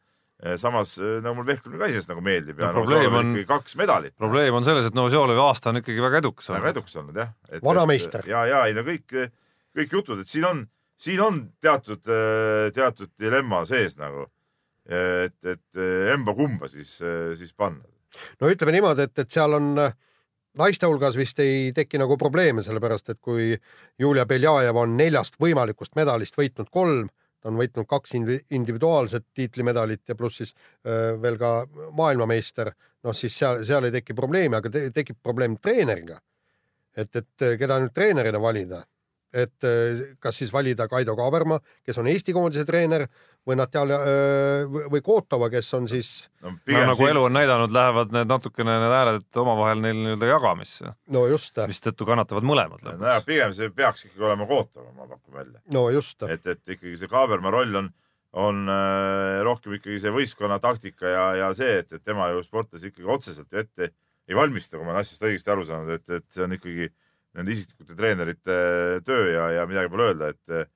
[0.44, 4.12] Eh, samas nagu mul vehklemine ka iseenesest nagu meeldib ja no, probleem on kaks medalit.
[4.20, 6.60] probleem on selles, et Novosjolovi aasta on ikkagi väga edukas olnud.
[6.60, 7.30] väga edukas olnud jah.
[7.64, 8.28] vanameister.
[8.28, 9.16] ja, ja ei no kõik,
[9.80, 10.60] kõik jutud, et siin on,
[11.00, 12.04] siin on teatud,
[12.76, 14.28] teatud dilemma sees nagu.
[14.84, 15.82] et, et
[16.12, 16.98] emba-kumba siis,
[17.40, 17.88] siis panna.
[18.44, 19.72] no ütleme niimoodi, et, et seal on
[20.58, 23.54] naiste hulgas vist ei teki nagu probleeme, sellepärast et kui
[24.00, 27.10] Julia Beljajev on neljast võimalikust medalist võitnud kolm
[27.46, 30.56] ta on võitnud kaks individuaalset tiitlimedalit ja pluss siis
[31.22, 31.52] veel ka
[31.94, 32.72] maailmameister,
[33.06, 36.18] noh siis seal, seal ei teki probleemi, aga te, tekib probleem treeneriga.
[36.98, 38.80] et, et keda nüüd treenerina valida,
[39.36, 39.68] et
[40.24, 43.06] kas siis valida Kaido Kaaberma, kes on Eesti koondise treener
[43.46, 43.98] või Natalja
[44.92, 46.56] või Kotova, kes on siis no,.
[46.56, 47.12] no nagu siin...
[47.14, 50.94] elu on näidanud, lähevad need natukene need hääled omavahel neil nii-öelda jagamisse.
[51.14, 51.62] no just.
[51.70, 53.04] mistõttu kannatavad mõlemad lõpuks.
[53.04, 55.62] nojah, pigem see peaks ikkagi olema Kotova, ma pakun välja.
[55.74, 56.18] no just.
[56.30, 57.92] et, et ikkagi see Kaaberma roll on,
[58.46, 62.92] on äh, rohkem ikkagi see võistkonna taktika ja, ja see, et, et tema ju sportlasi
[62.94, 63.94] ikkagi otseselt ju ette
[64.26, 66.90] ei valmista, kui ma olen asjast õigesti aru saanud, et, et see on ikkagi
[67.36, 68.56] nende isiklikute treenerite
[69.06, 70.72] töö ja, ja midagi pole öelda, et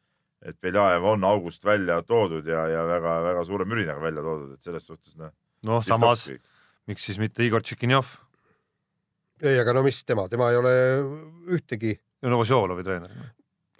[0.45, 4.85] et Beljajev on august välja toodud ja, ja väga-väga suure mürinaga välja toodud, et selles
[4.87, 5.33] suhtes noh.
[5.67, 6.29] noh, samas
[6.89, 8.13] miks siis mitte Igor Tšikinjov?
[9.43, 10.71] ei, aga no mis tema, tema ei ole
[11.55, 11.93] ühtegi.
[12.27, 13.11] Novosjolovi treener.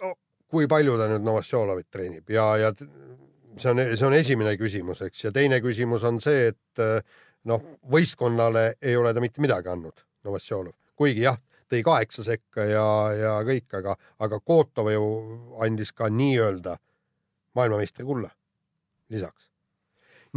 [0.02, 0.14] no
[0.50, 5.26] kui palju ta nüüd Novosjolovit treenib ja, ja see on, see on esimene küsimus, eks,
[5.28, 6.84] ja teine küsimus on see, et
[7.48, 11.38] noh, võistkonnale ei ole ta mitte midagi andnud, Novosjolov, kuigi jah
[11.70, 15.04] tõi kaheksa sekka ja, ja kõik, aga, aga Kotov ju
[15.62, 16.76] andis ka nii-öelda
[17.58, 18.30] maailmameistrikulla
[19.10, 19.50] lisaks.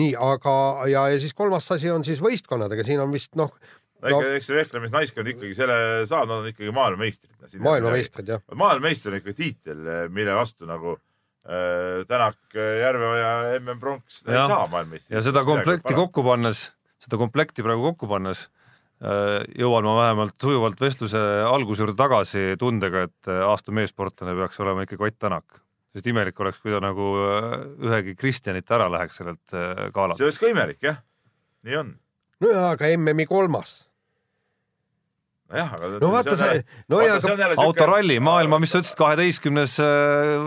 [0.02, 0.56] nii, aga
[0.90, 4.36] ja, ja siis kolmas asi on siis võistkonnad, aga siin on vist noh no ikka,
[4.38, 5.80] eks see vehklemisnaiskond ikkagi selle
[6.10, 7.34] saab, nad on ikkagi maailmameistrid.
[7.64, 8.46] maailmameistrid, jah.
[8.54, 15.16] maailmameister on ikka tiitel, mille vastu nagu äh, Tänak, Järveoja, MM Pronks ei saa maailmameistrit.
[15.18, 16.68] ja seda komplekti kokku pannes,
[17.06, 18.63] seda komplekti praegu kokku pannes Äh,
[19.60, 24.86] jõuan ma vähemalt sujuvalt vestluse alguse juurde tagasi tundega, et äh, aasta meessportlane peaks olema
[24.86, 25.60] ikkagi Ott Tänak.
[25.94, 29.58] sest imelik oleks, kui ta nagu äh, ühegi Kristjanit ära läheks sellelt
[29.94, 30.18] galalt.
[30.18, 31.02] see oleks ka imelik jah,
[31.68, 31.96] nii on.
[32.40, 33.74] no jaa, aga MM-i kolmas
[35.52, 39.76] nojah, aga no vaata see, no ja aga autoralli maailma, mis sa ütlesid, kaheteistkümnes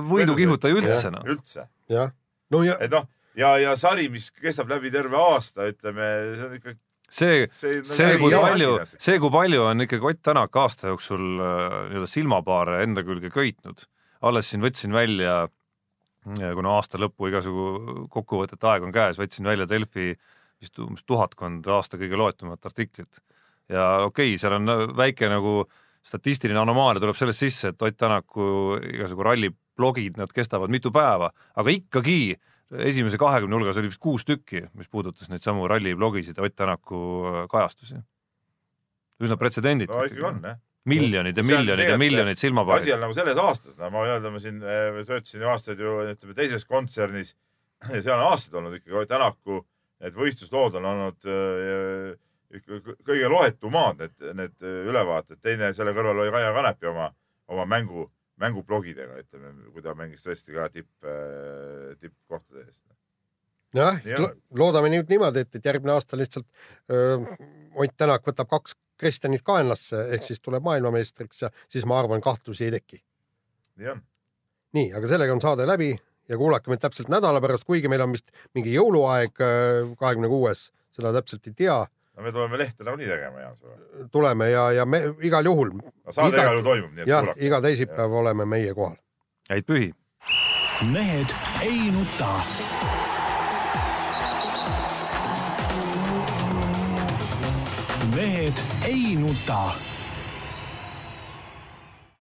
[0.09, 1.29] võidukihutaja üldse noh.
[1.29, 1.69] üldse.
[1.93, 2.11] jah,
[2.51, 2.81] no ja.
[2.81, 3.05] et noh,
[3.37, 6.77] ja, ja sari, mis kestab läbi terve aasta, ütleme, see on ikka
[7.09, 11.77] see, see, see, kui palju, see, kui palju on ikkagi Ott Tänak aasta jooksul äh,
[11.91, 13.87] nii-öelda silmapaare enda külge köitnud.
[14.27, 19.69] alles siin võtsin välja, äh, kuna aasta lõpu igasugu kokkuvõtete aeg on käes, võtsin välja
[19.71, 20.15] Delfi
[20.61, 23.23] vist umbes tuhatkond aasta kõige loetumat artiklit.
[23.69, 25.65] ja okei okay,, seal on väike nagu
[26.07, 31.75] statistiline anomaalia tuleb sellest sisse, et Ott Tänaku igasugu ralliblogid, nad kestavad mitu päeva, aga
[31.75, 32.37] ikkagi
[32.75, 37.01] esimese kahekümne hulgas oli vist kuus tükki, mis puudutas neid samu ralliblogisid ja Ott Tänaku
[37.31, 38.01] äh, kajastusi.
[39.23, 39.93] üsna pretsedenditu.
[39.93, 42.83] no ikkagi on jah miljonid ja miljonid ja miljonid silmapaarid.
[42.83, 45.95] asi on nagu selles aastas, no ma öelda, ma siin äh, töötasin ju aastaid ju
[46.13, 47.35] ütleme teises kontsernis
[47.95, 49.65] ja seal on aastaid olnud ikkagi Ott Tänaku
[50.05, 52.15] need võistluslood on olnud äh,
[53.07, 57.09] kõige loetumad, need, need ülevaated, teine selle kõrval oli Kaia Kanepi oma,
[57.51, 58.07] oma mängu
[58.43, 62.83] mängublogidega, ütleme, kui ta mängis tõesti ka tipp, äh, tippkohtade eest.
[63.77, 66.47] jah ja., loodame nüüd niimoodi, et, et järgmine aasta lihtsalt
[66.91, 67.19] öö,
[67.77, 72.65] Ott Tänak võtab kaks Kristjanit kaenlasse ehk siis tuleb maailmameistriks ja siis ma arvan, kahtlusi
[72.65, 73.03] ei teki.
[74.77, 75.91] nii aga sellega on saade läbi
[76.29, 81.13] ja kuulake meid täpselt nädala pärast, kuigi meil on vist mingi jõuluaeg kahekümne kuues, seda
[81.13, 81.83] täpselt ei tea
[82.17, 83.57] no me tuleme lehte nagunii tegema, Jaan.
[84.13, 85.71] tuleme ja, ja me igal juhul.
[86.11, 88.23] saade igal juhul toimub, nii et jah, iga teisipäev ja.
[88.23, 88.97] oleme meie kohal.
[89.51, 89.91] häid pühi.
[90.93, 92.33] mehed ei nuta.
[98.17, 99.96] mehed ei nuta